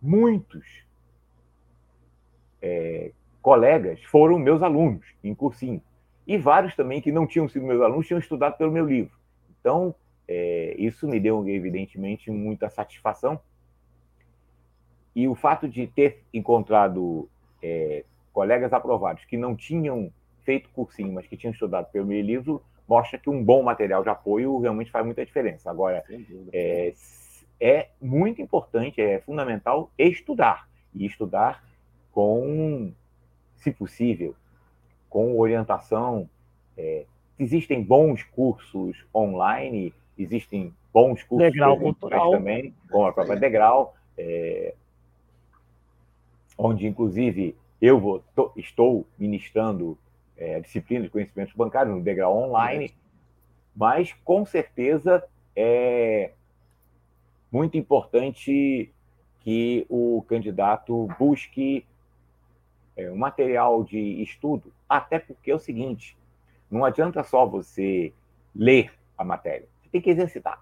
muitos 0.00 0.84
é, 2.60 3.12
colegas 3.40 4.02
foram 4.04 4.38
meus 4.38 4.62
alunos 4.62 5.04
em 5.24 5.34
cursinho. 5.34 5.82
E 6.26 6.36
vários 6.36 6.76
também 6.76 7.00
que 7.00 7.10
não 7.10 7.26
tinham 7.26 7.48
sido 7.48 7.64
meus 7.64 7.80
alunos 7.80 8.06
tinham 8.06 8.18
estudado 8.18 8.56
pelo 8.58 8.70
meu 8.70 8.86
livro. 8.86 9.16
Então, 9.60 9.94
é, 10.26 10.74
isso 10.78 11.08
me 11.08 11.18
deu, 11.18 11.48
evidentemente, 11.48 12.30
muita 12.30 12.68
satisfação. 12.68 13.40
e 15.16 15.26
o 15.26 15.34
fato 15.34 15.66
de 15.68 15.86
ter 15.86 16.22
encontrado 16.32 17.28
é, 17.62 18.04
colegas 18.32 18.72
aprovados 18.72 19.24
que 19.24 19.36
não 19.36 19.56
tinham 19.56 20.12
feito 20.44 20.70
cursinho, 20.70 21.12
mas 21.12 21.26
que 21.26 21.36
tinham 21.36 21.52
estudado 21.52 21.90
pelo 21.90 22.06
meu 22.06 22.20
livro, 22.20 22.62
mostra 22.88 23.18
que 23.18 23.28
um 23.28 23.44
bom 23.44 23.62
material 23.62 24.02
de 24.02 24.08
apoio 24.08 24.58
realmente 24.58 24.90
faz 24.90 25.04
muita 25.04 25.24
diferença. 25.24 25.70
Agora, 25.70 26.02
é, 26.52 26.94
é 27.60 27.88
muito 28.00 28.40
importante, 28.40 29.00
é 29.00 29.20
fundamental 29.20 29.90
estudar, 29.98 30.68
e 30.94 31.04
estudar 31.04 31.62
com, 32.12 32.92
se 33.56 33.70
possível, 33.72 34.34
com 35.10 35.38
orientação. 35.38 36.28
É, 36.76 37.04
existem 37.38 37.82
bons 37.82 38.22
cursos 38.22 39.04
online, 39.14 39.92
existem 40.18 40.72
bons 40.92 41.22
cursos 41.22 41.52
Degrau 41.52 41.78
cultural. 41.78 42.30
também, 42.30 42.74
como 42.90 43.06
a 43.06 43.12
própria 43.12 43.36
Degrau, 43.36 43.94
é, 44.16 44.74
onde, 46.58 46.86
inclusive, 46.86 47.56
eu 47.80 48.00
vou, 48.00 48.24
tô, 48.34 48.52
estou 48.56 49.06
ministrando 49.16 49.96
é, 50.36 50.56
a 50.56 50.60
disciplina 50.60 51.04
de 51.04 51.10
conhecimentos 51.10 51.54
bancários 51.54 51.94
no 51.94 52.02
Degrau 52.02 52.36
online, 52.36 52.92
mas, 53.74 54.12
com 54.24 54.44
certeza, 54.44 55.24
é 55.54 56.32
muito 57.50 57.78
importante 57.78 58.92
que 59.40 59.86
o 59.88 60.24
candidato 60.28 61.08
busque 61.16 61.86
é, 62.96 63.08
um 63.10 63.16
material 63.16 63.84
de 63.84 64.20
estudo, 64.20 64.72
até 64.88 65.20
porque 65.20 65.52
é 65.52 65.54
o 65.54 65.60
seguinte: 65.60 66.16
não 66.68 66.84
adianta 66.84 67.22
só 67.22 67.46
você 67.46 68.12
ler 68.54 68.92
a 69.16 69.24
matéria, 69.24 69.68
você 69.80 69.88
tem 69.90 70.00
que 70.00 70.10
exercitar. 70.10 70.60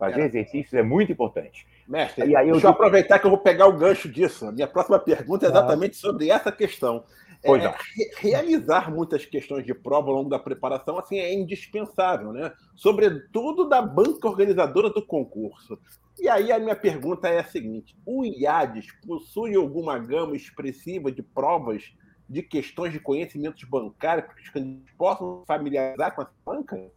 Fazer 0.00 0.22
é. 0.22 0.24
exercícios 0.24 0.72
é 0.72 0.82
muito 0.82 1.12
importante. 1.12 1.66
Mestre, 1.86 2.26
e 2.26 2.34
aí 2.34 2.48
eu 2.48 2.52
deixa 2.52 2.68
eu 2.68 2.70
aproveitar 2.70 3.18
que 3.18 3.26
eu 3.26 3.30
vou 3.30 3.38
pegar 3.38 3.66
o 3.66 3.76
gancho 3.76 4.08
disso. 4.08 4.46
A 4.46 4.52
minha 4.52 4.66
próxima 4.66 4.98
pergunta 4.98 5.44
é 5.44 5.50
exatamente 5.50 5.94
sobre 5.96 6.30
essa 6.30 6.50
questão. 6.50 7.04
Pois 7.44 7.62
é, 7.62 7.74
realizar 8.16 8.90
muitas 8.90 9.26
questões 9.26 9.64
de 9.64 9.74
prova 9.74 10.08
ao 10.08 10.14
longo 10.14 10.30
da 10.30 10.38
preparação 10.38 10.98
assim 10.98 11.18
é 11.18 11.34
indispensável, 11.34 12.32
né? 12.32 12.50
Sobretudo 12.74 13.68
da 13.68 13.82
banca 13.82 14.26
organizadora 14.26 14.88
do 14.88 15.04
concurso. 15.04 15.78
E 16.18 16.28
aí 16.28 16.50
a 16.50 16.58
minha 16.58 16.76
pergunta 16.76 17.28
é 17.28 17.40
a 17.40 17.44
seguinte: 17.44 17.94
o 18.06 18.24
IADES 18.24 18.86
possui 19.06 19.54
alguma 19.54 19.98
gama 19.98 20.34
expressiva 20.34 21.12
de 21.12 21.22
provas 21.22 21.92
de 22.26 22.42
questões 22.42 22.92
de 22.92 23.00
conhecimentos 23.00 23.64
bancários 23.64 24.32
que 24.32 24.42
os 24.42 24.48
candidatos 24.48 24.94
possam 24.96 25.44
familiarizar 25.46 26.14
com 26.14 26.22
essa 26.22 26.32
banca? 26.46 26.90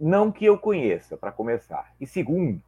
Não 0.00 0.30
que 0.30 0.44
eu 0.44 0.58
conheça, 0.58 1.16
para 1.16 1.32
começar. 1.32 1.92
E 2.00 2.06
segundo, 2.06 2.62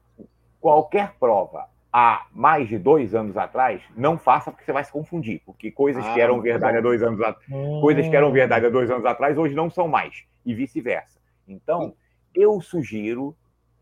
qualquer 0.61 1.15
prova 1.19 1.69
há 1.93 2.27
mais 2.33 2.69
de 2.69 2.79
dois 2.79 3.15
anos 3.15 3.37
atrás, 3.37 3.83
não 3.97 4.17
faça 4.17 4.51
porque 4.51 4.65
você 4.65 4.73
vai 4.73 4.85
se 4.85 4.93
confundir, 4.93 5.43
porque 5.45 5.71
coisas 5.71 6.05
ah, 6.07 6.15
que 6.15 6.21
eram 6.21 6.41
verdade 6.41 6.79
há 6.79 6.81
dois 6.81 7.03
anos 7.03 7.21
atrás, 7.21 7.45
hum. 7.51 7.81
coisas 7.81 8.09
que 8.09 8.17
eram 8.17 8.31
verdade 8.31 8.67
há 8.67 8.71
dois 8.71 8.91
anos 8.91 9.05
atrás, 9.05 9.37
hoje 9.37 9.55
não 9.55 9.69
são 9.69 9.89
mais, 9.89 10.25
e 10.47 10.55
vice-versa. 10.55 11.19
Então, 11.49 11.95
eu 12.35 12.61
sugiro 12.61 13.37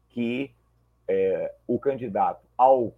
que 0.08 0.50
é, 1.06 1.52
o 1.66 1.78
candidato 1.78 2.46
ao. 2.56 2.94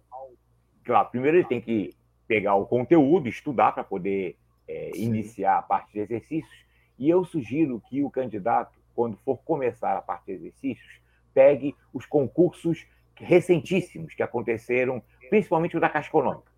Claro, 0.83 1.09
primeiro 1.09 1.37
ele 1.37 1.47
tem 1.47 1.61
que 1.61 1.93
pegar 2.27 2.55
o 2.55 2.65
conteúdo, 2.65 3.27
estudar 3.27 3.73
para 3.73 3.83
poder 3.83 4.37
é, 4.67 4.91
iniciar 4.95 5.57
a 5.57 5.61
parte 5.61 5.93
de 5.93 5.99
exercícios, 5.99 6.65
e 6.97 7.09
eu 7.09 7.25
sugiro 7.25 7.81
que 7.89 8.03
o 8.03 8.09
candidato, 8.09 8.79
quando 9.01 9.17
for 9.25 9.37
começar 9.37 9.97
a 9.97 10.01
parte 10.01 10.27
de 10.27 10.33
exercícios, 10.33 11.01
pegue 11.33 11.75
os 11.91 12.05
concursos 12.05 12.85
recentíssimos 13.15 14.13
que 14.13 14.21
aconteceram, 14.21 15.01
principalmente 15.27 15.75
o 15.75 15.79
da 15.79 15.89
Caixa 15.89 16.09
Econômica, 16.09 16.51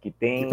que 0.00 0.10
tem. 0.10 0.48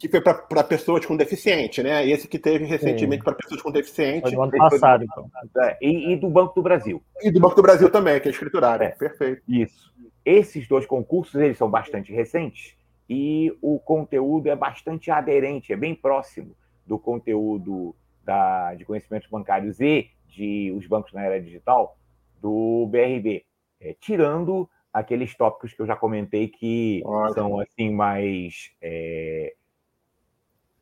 Que 0.00 0.08
foi 0.08 0.20
para 0.20 0.64
pessoas 0.64 1.06
com 1.06 1.16
deficiente, 1.16 1.80
né? 1.80 2.04
Esse 2.04 2.26
que 2.26 2.40
teve 2.40 2.64
recentemente 2.64 3.22
para 3.22 3.34
pessoas 3.34 3.62
com 3.62 3.70
deficiente. 3.70 4.22
Foi 4.22 4.32
do 4.32 4.42
ano 4.42 4.50
passado, 4.50 5.04
então. 5.04 5.30
É, 5.62 5.78
e, 5.80 6.12
e, 6.12 6.16
do 6.16 6.28
Banco 6.28 6.54
do 6.56 6.62
Brasil. 6.62 7.00
E 7.22 7.30
do 7.30 7.38
Banco 7.38 7.54
do 7.54 7.62
Brasil 7.62 7.88
também, 7.88 8.18
que 8.18 8.26
é 8.26 8.32
escriturário. 8.32 8.86
É, 8.86 8.88
Perfeito. 8.88 9.42
Isso. 9.46 9.94
Esses 10.24 10.66
dois 10.66 10.86
concursos, 10.86 11.36
eles 11.40 11.56
são 11.56 11.70
bastante 11.70 12.12
recentes 12.12 12.74
e 13.08 13.56
o 13.62 13.78
conteúdo 13.78 14.48
é 14.48 14.56
bastante 14.56 15.08
aderente, 15.08 15.72
é 15.72 15.76
bem 15.76 15.94
próximo 15.94 16.56
do 16.84 16.98
conteúdo 16.98 17.94
da, 18.24 18.74
de 18.74 18.84
conhecimentos 18.84 19.28
bancários 19.30 19.80
e 19.80 20.10
de 20.30 20.72
os 20.72 20.86
bancos 20.86 21.12
na 21.12 21.22
era 21.22 21.40
digital 21.40 21.96
do 22.40 22.88
BRB, 22.90 23.44
é, 23.80 23.94
tirando 24.00 24.68
aqueles 24.92 25.34
tópicos 25.36 25.72
que 25.72 25.80
eu 25.80 25.86
já 25.86 25.94
comentei 25.94 26.48
que 26.48 27.02
Ótimo. 27.04 27.34
são 27.34 27.60
assim 27.60 27.90
mais 27.90 28.72
é, 28.80 29.54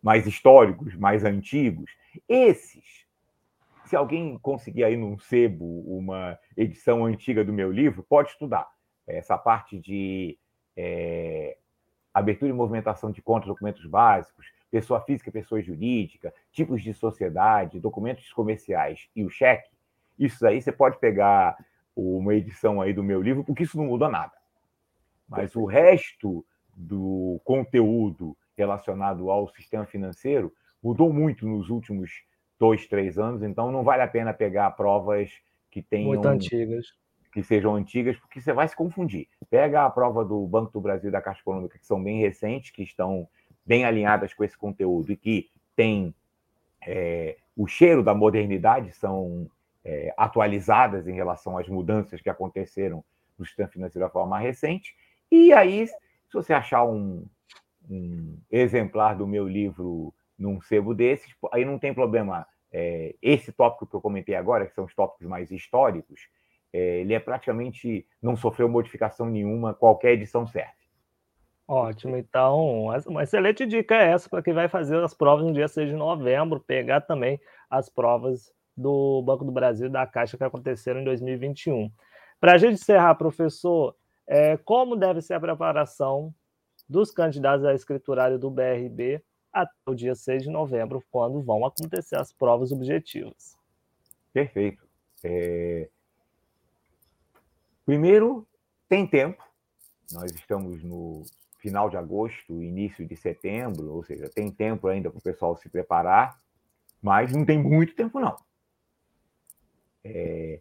mais 0.03 0.27
históricos, 0.27 0.95
mais 0.95 1.25
antigos. 1.25 1.91
Esses, 2.29 3.07
se 3.85 3.97
alguém 3.97 4.39
conseguir 4.39 4.85
aí 4.85 4.97
num 4.97 5.19
sebo 5.19 5.65
uma 5.87 6.39
edição 6.57 7.05
antiga 7.05 7.45
do 7.45 7.53
meu 7.53 7.71
livro, 7.71 8.03
pode 8.03 8.31
estudar 8.31 8.69
essa 9.07 9.37
parte 9.37 9.79
de 9.79 10.39
é, 10.77 11.57
abertura 12.13 12.51
e 12.51 12.55
movimentação 12.55 13.11
de 13.11 13.23
contas, 13.23 13.49
documentos 13.49 13.85
básicos, 13.87 14.47
pessoa 14.71 15.01
física, 15.01 15.31
pessoa 15.31 15.61
jurídica, 15.63 16.33
tipos 16.53 16.83
de 16.83 16.93
sociedade, 16.93 17.81
documentos 17.81 18.33
comerciais 18.33 19.09
e 19.15 19.25
o 19.25 19.31
cheque. 19.31 19.71
Isso 20.19 20.47
aí 20.47 20.61
você 20.61 20.73
pode 20.73 20.99
pegar 20.99 21.57
uma 21.95 22.35
edição 22.35 22.81
aí 22.81 22.93
do 22.93 23.03
meu 23.03 23.21
livro, 23.21 23.45
porque 23.45 23.63
isso 23.63 23.77
não 23.77 23.87
muda 23.87 24.09
nada. 24.09 24.33
Mas 25.29 25.55
o 25.57 25.65
resto 25.65 26.45
do 26.75 27.41
conteúdo 27.45 28.37
relacionado 28.57 29.31
ao 29.31 29.49
sistema 29.49 29.85
financeiro 29.85 30.53
mudou 30.83 31.13
muito 31.13 31.47
nos 31.47 31.71
últimos 31.71 32.11
dois, 32.59 32.87
três 32.87 33.19
anos, 33.19 33.43
então 33.43 33.71
não 33.71 33.85
vale 33.85 34.03
a 34.03 34.09
pena 34.09 34.33
pegar 34.33 34.71
provas 34.73 35.31
que 35.71 35.83
tenham. 35.83 36.09
Muito 36.09 36.27
antigas. 36.27 36.87
Que 37.33 37.43
sejam 37.43 37.75
antigas, 37.75 38.17
porque 38.17 38.41
você 38.41 38.53
vai 38.53 38.67
se 38.67 38.75
confundir. 38.75 39.29
Pega 39.51 39.85
a 39.85 39.91
prova 39.91 40.25
do 40.25 40.47
Banco 40.47 40.73
do 40.73 40.81
Brasil 40.81 41.09
e 41.09 41.13
da 41.13 41.21
Caixa 41.21 41.41
Econômica, 41.41 41.79
que 41.79 41.87
são 41.87 42.03
bem 42.03 42.21
recentes, 42.21 42.71
que 42.71 42.83
estão 42.83 43.29
bem 43.69 43.85
alinhadas 43.85 44.33
com 44.33 44.43
esse 44.43 44.57
conteúdo 44.57 45.13
e 45.13 45.17
que 45.17 45.51
têm 45.77 46.15
é, 46.87 47.37
o 47.55 47.67
cheiro 47.67 48.03
da 48.03 48.15
modernidade, 48.15 48.93
são 48.93 49.47
é, 49.85 50.13
atualizadas 50.17 51.07
em 51.07 51.13
relação 51.13 51.59
às 51.59 51.69
mudanças 51.69 52.23
que 52.23 52.31
aconteceram 52.31 53.05
no 53.39 53.45
sistema 53.45 53.69
financeiro 53.69 54.07
da 54.07 54.11
forma 54.11 54.39
recente. 54.39 54.97
E 55.31 55.53
aí, 55.53 55.87
se 55.87 56.33
você 56.33 56.55
achar 56.55 56.83
um, 56.85 57.27
um 57.91 58.39
exemplar 58.51 59.15
do 59.15 59.27
meu 59.27 59.47
livro 59.47 60.15
num 60.39 60.63
sebo 60.63 60.95
desses, 60.95 61.31
aí 61.53 61.65
não 61.65 61.79
tem 61.79 61.93
problema. 61.93 62.47
É, 62.73 63.15
esse 63.21 63.53
tópico 63.53 63.87
que 63.87 63.95
eu 63.95 64.01
comentei 64.01 64.35
agora, 64.35 64.67
que 64.67 64.75
são 64.75 64.85
os 64.85 64.95
tópicos 64.95 65.27
mais 65.27 65.51
históricos, 65.51 66.23
é, 66.73 67.01
ele 67.01 67.13
é 67.13 67.21
praticamente 67.21 68.07
não 68.23 68.35
sofreu 68.35 68.69
modificação 68.69 69.27
nenhuma, 69.27 69.75
qualquer 69.75 70.13
edição 70.13 70.47
serve. 70.47 70.78
Ótimo, 71.69 72.17
então, 72.17 72.87
uma 73.07 73.25
excelente 73.25 73.67
dica 73.67 73.95
é 73.95 74.13
essa 74.13 74.27
para 74.27 74.43
quem 74.43 74.55
vai 74.55 74.69
fazer 74.69 74.97
as 75.05 75.13
provas 75.13 75.45
no 75.45 75.53
dia 75.53 75.69
6 75.69 75.91
de 75.91 75.95
novembro, 75.95 76.61
pegar 76.61 77.03
também 77.03 77.39
as 77.69 77.91
provas 77.91 78.51
do 78.75 79.21
Banco 79.21 79.45
do 79.45 79.53
Brasil 79.53 79.87
e 79.87 79.91
da 79.91 80.07
Caixa 80.07 80.39
que 80.39 80.45
aconteceram 80.45 81.03
em 81.03 81.05
2021. 81.05 81.93
Para 82.41 82.55
a 82.55 82.59
gente 82.59 82.81
encerrar, 82.81 83.15
professor, 83.17 83.95
é, 84.27 84.57
como 84.57 84.97
deve 84.97 85.21
ser 85.21 85.35
a 85.35 85.41
preparação 85.41 86.35
dos 86.89 87.11
candidatos 87.11 87.67
a 87.67 87.75
escriturário 87.75 88.39
do 88.39 88.51
BRB 88.51 89.23
até 89.53 89.71
o 89.87 89.95
dia 89.95 90.15
6 90.15 90.45
de 90.45 90.51
novembro, 90.51 91.05
quando 91.11 91.43
vão 91.43 91.67
acontecer 91.67 92.17
as 92.17 92.33
provas 92.33 92.73
objetivas? 92.73 93.59
Perfeito. 94.33 94.83
É... 95.23 95.91
Primeiro, 97.85 98.49
tem 98.89 99.07
tempo. 99.07 99.45
Nós 100.11 100.31
estamos 100.31 100.83
no 100.83 101.25
final 101.69 101.89
de 101.89 101.97
agosto, 101.97 102.63
início 102.63 103.07
de 103.07 103.17
setembro, 103.17 103.93
ou 103.95 104.03
seja, 104.03 104.29
tem 104.29 104.51
tempo 104.51 104.89
ainda 104.89 105.11
para 105.11 105.19
o 105.19 105.23
pessoal 105.23 105.57
se 105.57 105.69
preparar, 105.69 106.39
mas 107.01 107.33
não 107.33 107.45
tem 107.45 107.59
muito 107.59 107.95
tempo, 107.95 108.19
não 108.19 108.37
é, 110.05 110.61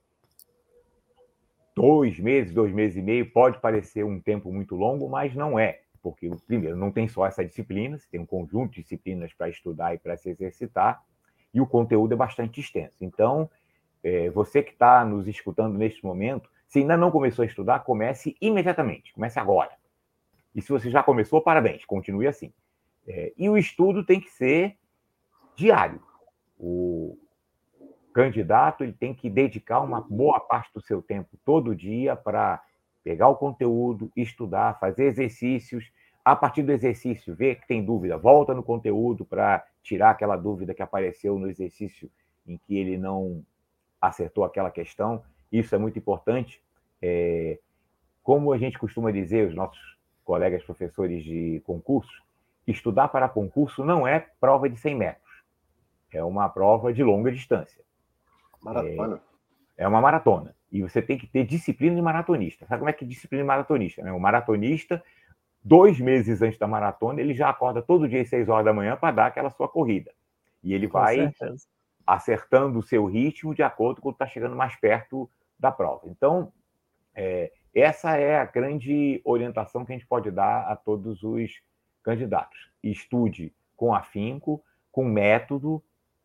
dois 1.76 2.20
meses, 2.20 2.54
dois 2.54 2.74
meses 2.74 2.98
e 2.98 3.02
meio, 3.02 3.32
pode 3.32 3.60
parecer 3.60 4.04
um 4.04 4.20
tempo 4.20 4.52
muito 4.52 4.76
longo, 4.76 5.10
mas 5.10 5.34
não 5.36 5.58
é. 5.58 5.82
Porque, 6.02 6.30
primeiro, 6.46 6.76
não 6.76 6.92
tem 6.92 7.08
só 7.08 7.26
essa 7.26 7.44
disciplina, 7.44 7.98
você 7.98 8.08
tem 8.10 8.20
um 8.20 8.26
conjunto 8.26 8.74
de 8.74 8.82
disciplinas 8.82 9.34
para 9.34 9.50
estudar 9.50 9.94
e 9.94 9.98
para 9.98 10.16
se 10.18 10.30
exercitar, 10.30 11.04
e 11.54 11.60
o 11.60 11.68
conteúdo 11.68 12.14
é 12.14 12.18
bastante 12.18 12.60
extenso. 12.60 12.98
Então, 13.02 13.50
é, 14.04 14.30
você 14.30 14.62
que 14.62 14.72
está 14.72 15.04
nos 15.04 15.28
escutando 15.28 15.78
neste 15.78 16.06
momento, 16.06 16.50
se 16.68 16.80
ainda 16.80 16.98
não 16.98 17.12
começou 17.12 17.44
a 17.44 17.46
estudar, 17.46 17.80
comece 17.80 18.36
imediatamente, 18.42 19.14
comece 19.14 19.40
agora. 19.40 19.72
E 20.58 20.62
se 20.62 20.70
você 20.70 20.90
já 20.90 21.02
começou, 21.02 21.42
parabéns, 21.42 21.86
continue 21.86 22.28
assim. 22.28 22.52
É, 23.08 23.32
e 23.38 23.50
o 23.50 23.58
estudo 23.58 24.04
tem 24.04 24.20
que 24.20 24.30
ser 24.30 24.76
diário. 25.56 26.02
O, 26.60 27.18
candidato 28.18 28.84
ele 28.84 28.94
tem 28.94 29.14
que 29.14 29.30
dedicar 29.30 29.80
uma 29.80 30.02
boa 30.02 30.40
parte 30.40 30.74
do 30.74 30.82
seu 30.82 31.04
tempo 31.04 31.38
todo 31.46 31.76
dia 31.76 32.16
para 32.16 32.60
pegar 33.04 33.28
o 33.28 33.36
conteúdo, 33.36 34.12
estudar, 34.16 34.80
fazer 34.80 35.04
exercícios. 35.04 35.92
A 36.26 36.36
partir 36.36 36.64
do 36.64 36.72
exercício, 36.72 37.36
ver 37.36 37.60
que 37.62 37.68
tem 37.68 37.86
dúvida, 37.86 38.18
volta 38.18 38.56
no 38.56 38.64
conteúdo 38.64 39.24
para 39.24 39.64
tirar 39.84 40.10
aquela 40.10 40.36
dúvida 40.36 40.74
que 40.74 40.82
apareceu 40.82 41.38
no 41.38 41.48
exercício 41.48 42.10
em 42.48 42.58
que 42.58 42.76
ele 42.76 42.98
não 42.98 43.46
acertou 44.02 44.44
aquela 44.44 44.72
questão. 44.72 45.24
Isso 45.52 45.76
é 45.76 45.78
muito 45.78 46.00
importante. 46.00 46.60
É, 47.00 47.60
como 48.24 48.52
a 48.52 48.58
gente 48.58 48.80
costuma 48.80 49.12
dizer, 49.12 49.48
os 49.48 49.54
nossos 49.54 49.97
colegas 50.28 50.62
professores 50.62 51.24
de 51.24 51.62
concurso, 51.66 52.22
estudar 52.68 53.08
para 53.08 53.30
concurso 53.30 53.86
não 53.86 54.06
é 54.06 54.20
prova 54.42 54.70
de 54.70 54.76
100 54.76 54.94
metros, 54.94 55.44
é 56.12 56.22
uma 56.22 56.50
prova 56.50 56.92
de 56.92 57.02
longa 57.02 57.32
distância. 57.32 57.82
Maratona. 58.62 59.22
É, 59.78 59.86
é 59.86 59.88
uma 59.88 60.02
maratona. 60.02 60.54
E 60.70 60.82
você 60.82 61.02
tem 61.02 61.18
que 61.18 61.26
ter 61.26 61.46
disciplina 61.46 61.96
de 61.96 62.02
maratonista. 62.02 62.66
Sabe 62.66 62.80
como 62.80 62.90
é 62.90 62.94
que 62.94 63.06
é 63.06 63.08
disciplina 63.08 63.42
de 63.42 63.48
maratonista? 63.48 64.04
Né? 64.04 64.12
O 64.12 64.20
maratonista, 64.20 65.02
dois 65.64 65.98
meses 65.98 66.42
antes 66.42 66.60
da 66.60 66.68
maratona, 66.68 67.22
ele 67.22 67.34
já 67.34 67.50
acorda 67.50 67.82
todo 67.82 68.10
dia 68.10 68.22
às 68.22 68.28
6 68.28 68.50
horas 68.50 68.66
da 68.66 68.74
manhã 68.74 68.98
para 68.98 69.16
dar 69.16 69.28
aquela 69.28 69.50
sua 69.52 69.70
corrida. 69.70 70.12
E 70.62 70.74
ele 70.74 70.90
Com 70.90 71.00
vai 71.00 71.16
certeza. 71.16 71.66
acertando 72.06 72.80
o 72.80 72.84
seu 72.84 73.06
ritmo 73.06 73.56
de 73.56 73.64
acordo 73.64 74.02
com 74.02 74.10
o 74.10 74.12
que 74.12 74.16
está 74.16 74.28
chegando 74.28 74.58
mais 74.58 74.76
perto 74.76 75.30
da 75.58 75.72
prova. 75.72 76.02
Então, 76.08 76.52
é, 77.16 77.50
essa 77.80 78.18
é 78.18 78.40
a 78.40 78.46
grande 78.46 79.22
orientação 79.24 79.86
que 79.86 79.92
a 79.92 79.96
gente 79.96 80.08
pode 80.08 80.32
dar 80.32 80.70
a 80.72 80.76
todos 80.76 81.24
os 81.24 81.62
candidatos. 82.02 82.72
Estude 82.84 83.54
com 83.76 83.94
afinco, 83.94 84.64
com 84.92 85.06
método, 85.06 85.84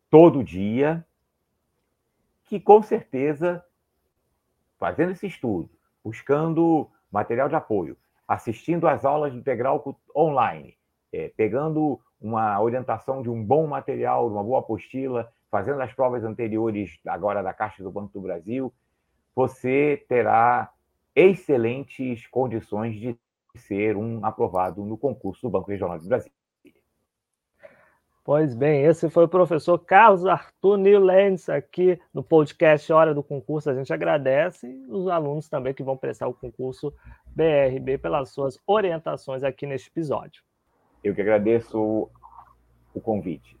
todo 0.09 0.43
dia, 0.43 1.05
que 2.45 2.59
com 2.59 2.81
certeza, 2.81 3.63
fazendo 4.79 5.11
esse 5.11 5.27
estudo, 5.27 5.69
buscando 6.03 6.89
material 7.11 7.47
de 7.47 7.55
apoio, 7.55 7.97
assistindo 8.27 8.87
às 8.87 9.05
aulas 9.05 9.31
do 9.31 9.39
integral 9.39 9.99
online, 10.15 10.75
é, 11.11 11.29
pegando 11.37 11.99
uma 12.19 12.59
orientação 12.59 13.21
de 13.21 13.29
um 13.29 13.43
bom 13.43 13.67
material, 13.67 14.27
de 14.27 14.33
uma 14.33 14.43
boa 14.43 14.59
apostila, 14.59 15.31
fazendo 15.51 15.81
as 15.81 15.93
provas 15.93 16.23
anteriores 16.23 16.97
agora 17.05 17.43
da 17.43 17.53
Caixa 17.53 17.83
do 17.83 17.91
Banco 17.91 18.13
do 18.13 18.21
Brasil, 18.21 18.73
você 19.35 20.03
terá 20.07 20.71
excelentes 21.15 22.27
condições 22.27 22.99
de 22.99 23.17
ser 23.55 23.95
um 23.95 24.25
aprovado 24.25 24.83
no 24.83 24.97
concurso 24.97 25.43
do 25.43 25.49
Banco 25.49 25.69
Regional 25.69 25.99
de 25.99 26.07
Brasília. 26.07 26.33
Pois 28.25 28.55
bem, 28.55 28.85
esse 28.85 29.09
foi 29.09 29.25
o 29.25 29.27
professor 29.27 29.77
Carlos 29.77 30.25
Arthur 30.25 30.77
Nilens 30.77 31.49
aqui 31.49 31.99
no 32.13 32.23
podcast 32.23 32.91
Hora 32.93 33.13
do 33.13 33.21
Concurso. 33.21 33.69
A 33.69 33.75
gente 33.75 33.91
agradece 33.91 34.65
os 34.87 35.09
alunos 35.09 35.49
também 35.49 35.73
que 35.73 35.83
vão 35.83 35.97
prestar 35.97 36.29
o 36.29 36.33
concurso 36.33 36.93
BRB 37.35 37.97
pelas 37.97 38.29
suas 38.29 38.57
orientações 38.65 39.43
aqui 39.43 39.67
neste 39.67 39.89
episódio. 39.89 40.41
Eu 41.03 41.13
que 41.13 41.19
agradeço 41.19 42.09
o 42.93 43.01
convite. 43.01 43.57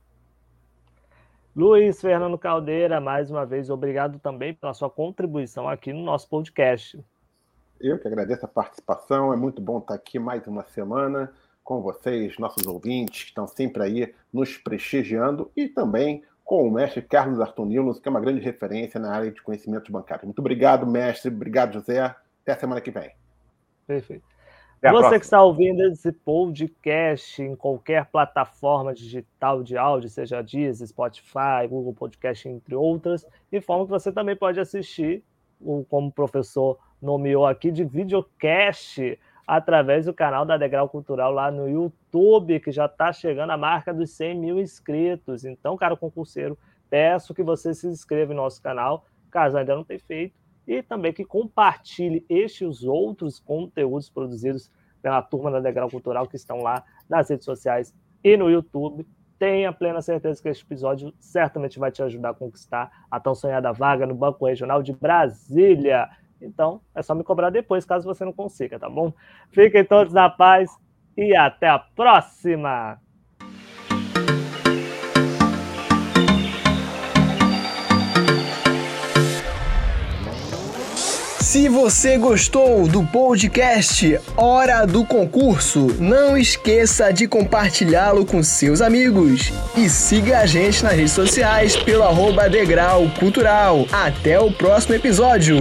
Luiz 1.53 1.99
Fernando 1.99 2.37
Caldeira, 2.37 3.01
mais 3.01 3.29
uma 3.29 3.45
vez, 3.45 3.69
obrigado 3.69 4.17
também 4.17 4.53
pela 4.53 4.73
sua 4.73 4.89
contribuição 4.89 5.67
aqui 5.67 5.91
no 5.91 6.03
nosso 6.03 6.29
podcast. 6.29 7.03
Eu 7.79 7.99
que 7.99 8.07
agradeço 8.07 8.45
a 8.45 8.47
participação, 8.47 9.33
é 9.33 9.35
muito 9.35 9.61
bom 9.61 9.79
estar 9.79 9.95
aqui 9.95 10.17
mais 10.17 10.47
uma 10.47 10.63
semana 10.63 11.33
com 11.63 11.81
vocês, 11.81 12.37
nossos 12.37 12.65
ouvintes, 12.65 13.23
que 13.23 13.29
estão 13.29 13.47
sempre 13.47 13.83
aí 13.83 14.13
nos 14.31 14.57
prestigiando, 14.57 15.51
e 15.55 15.67
também 15.67 16.23
com 16.43 16.67
o 16.67 16.71
mestre 16.71 17.01
Carlos 17.01 17.39
Artonilos, 17.39 17.99
que 17.99 18.07
é 18.07 18.11
uma 18.11 18.19
grande 18.19 18.41
referência 18.41 18.99
na 18.99 19.11
área 19.11 19.31
de 19.31 19.41
conhecimentos 19.41 19.89
bancários. 19.89 20.25
Muito 20.25 20.39
obrigado, 20.39 20.85
mestre. 20.85 21.33
Obrigado, 21.33 21.73
José. 21.73 21.99
Até 22.41 22.51
a 22.51 22.57
semana 22.57 22.81
que 22.81 22.91
vem. 22.91 23.11
Perfeito. 23.87 24.23
Você 24.81 24.89
próxima. 24.89 25.19
que 25.19 25.25
está 25.25 25.41
ouvindo 25.41 25.81
esse 25.83 26.11
podcast 26.11 27.41
em 27.41 27.55
qualquer 27.55 28.05
plataforma 28.07 28.93
digital 28.93 29.63
de 29.63 29.77
áudio, 29.77 30.09
seja 30.09 30.41
Deezer, 30.41 30.85
Spotify, 30.85 31.65
Google 31.69 31.93
Podcast, 31.93 32.49
entre 32.49 32.75
outras, 32.75 33.25
informo 33.49 33.85
que 33.85 33.91
você 33.91 34.11
também 34.11 34.35
pode 34.35 34.59
assistir, 34.59 35.23
como 35.87 36.11
professor 36.11 36.77
nomeou 37.03 37.45
aqui 37.45 37.69
de 37.69 37.83
videocast 37.83 39.19
através 39.45 40.05
do 40.05 40.13
canal 40.13 40.45
da 40.45 40.57
Degrau 40.57 40.87
Cultural 40.87 41.31
lá 41.31 41.51
no 41.51 41.67
YouTube, 41.69 42.59
que 42.61 42.71
já 42.71 42.85
está 42.85 43.11
chegando 43.11 43.51
a 43.51 43.57
marca 43.57 43.93
dos 43.93 44.11
100 44.11 44.39
mil 44.39 44.59
inscritos. 44.59 45.43
Então, 45.43 45.75
cara 45.75 45.97
concurseiro, 45.97 46.57
peço 46.89 47.33
que 47.33 47.43
você 47.43 47.73
se 47.73 47.87
inscreva 47.87 48.33
no 48.33 48.41
nosso 48.41 48.61
canal, 48.61 49.05
caso 49.29 49.57
ainda 49.57 49.75
não 49.75 49.83
tenha 49.83 49.99
feito, 49.99 50.33
e 50.65 50.81
também 50.81 51.11
que 51.11 51.25
compartilhe 51.25 52.25
estes 52.29 52.61
e 52.61 52.65
os 52.65 52.83
outros 52.85 53.37
conteúdos 53.37 54.09
produzidos 54.09 54.71
pela 55.01 55.21
turma 55.21 55.51
da 55.51 55.59
Degrau 55.59 55.89
Cultural 55.89 56.25
que 56.25 56.37
estão 56.37 56.59
lá 56.59 56.83
nas 57.09 57.29
redes 57.29 57.43
sociais 57.43 57.93
e 58.23 58.37
no 58.37 58.49
YouTube. 58.49 59.05
Tenha 59.37 59.73
plena 59.73 60.01
certeza 60.01 60.41
que 60.41 60.47
este 60.47 60.63
episódio 60.63 61.13
certamente 61.19 61.77
vai 61.77 61.91
te 61.91 62.01
ajudar 62.01 62.29
a 62.29 62.33
conquistar 62.33 62.89
a 63.11 63.19
tão 63.19 63.35
sonhada 63.35 63.73
vaga 63.73 64.07
no 64.07 64.15
Banco 64.15 64.45
Regional 64.45 64.81
de 64.81 64.93
Brasília. 64.93 66.09
Então, 66.45 66.81
é 66.93 67.01
só 67.01 67.15
me 67.15 67.23
cobrar 67.23 67.49
depois, 67.49 67.85
caso 67.85 68.05
você 68.05 68.25
não 68.25 68.33
consiga, 68.33 68.79
tá 68.79 68.89
bom? 68.89 69.13
Fiquem 69.49 69.83
todos 69.83 70.13
na 70.13 70.29
paz 70.29 70.69
e 71.17 71.35
até 71.35 71.67
a 71.67 71.79
próxima! 71.79 72.99
Se 81.53 81.69
você 81.69 82.17
gostou 82.17 82.87
do 82.87 83.05
podcast 83.05 84.19
Hora 84.35 84.87
do 84.87 85.05
Concurso, 85.05 85.85
não 85.99 86.35
esqueça 86.35 87.13
de 87.13 87.27
compartilhá-lo 87.27 88.25
com 88.25 88.41
seus 88.41 88.81
amigos. 88.81 89.53
E 89.77 89.87
siga 89.87 90.39
a 90.39 90.47
gente 90.47 90.83
nas 90.83 90.93
redes 90.93 91.11
sociais 91.11 91.75
pelo 91.75 92.01
arroba 92.01 92.49
Degrau 92.49 93.07
Cultural. 93.19 93.85
Até 93.91 94.39
o 94.39 94.51
próximo 94.51 94.95
episódio! 94.95 95.57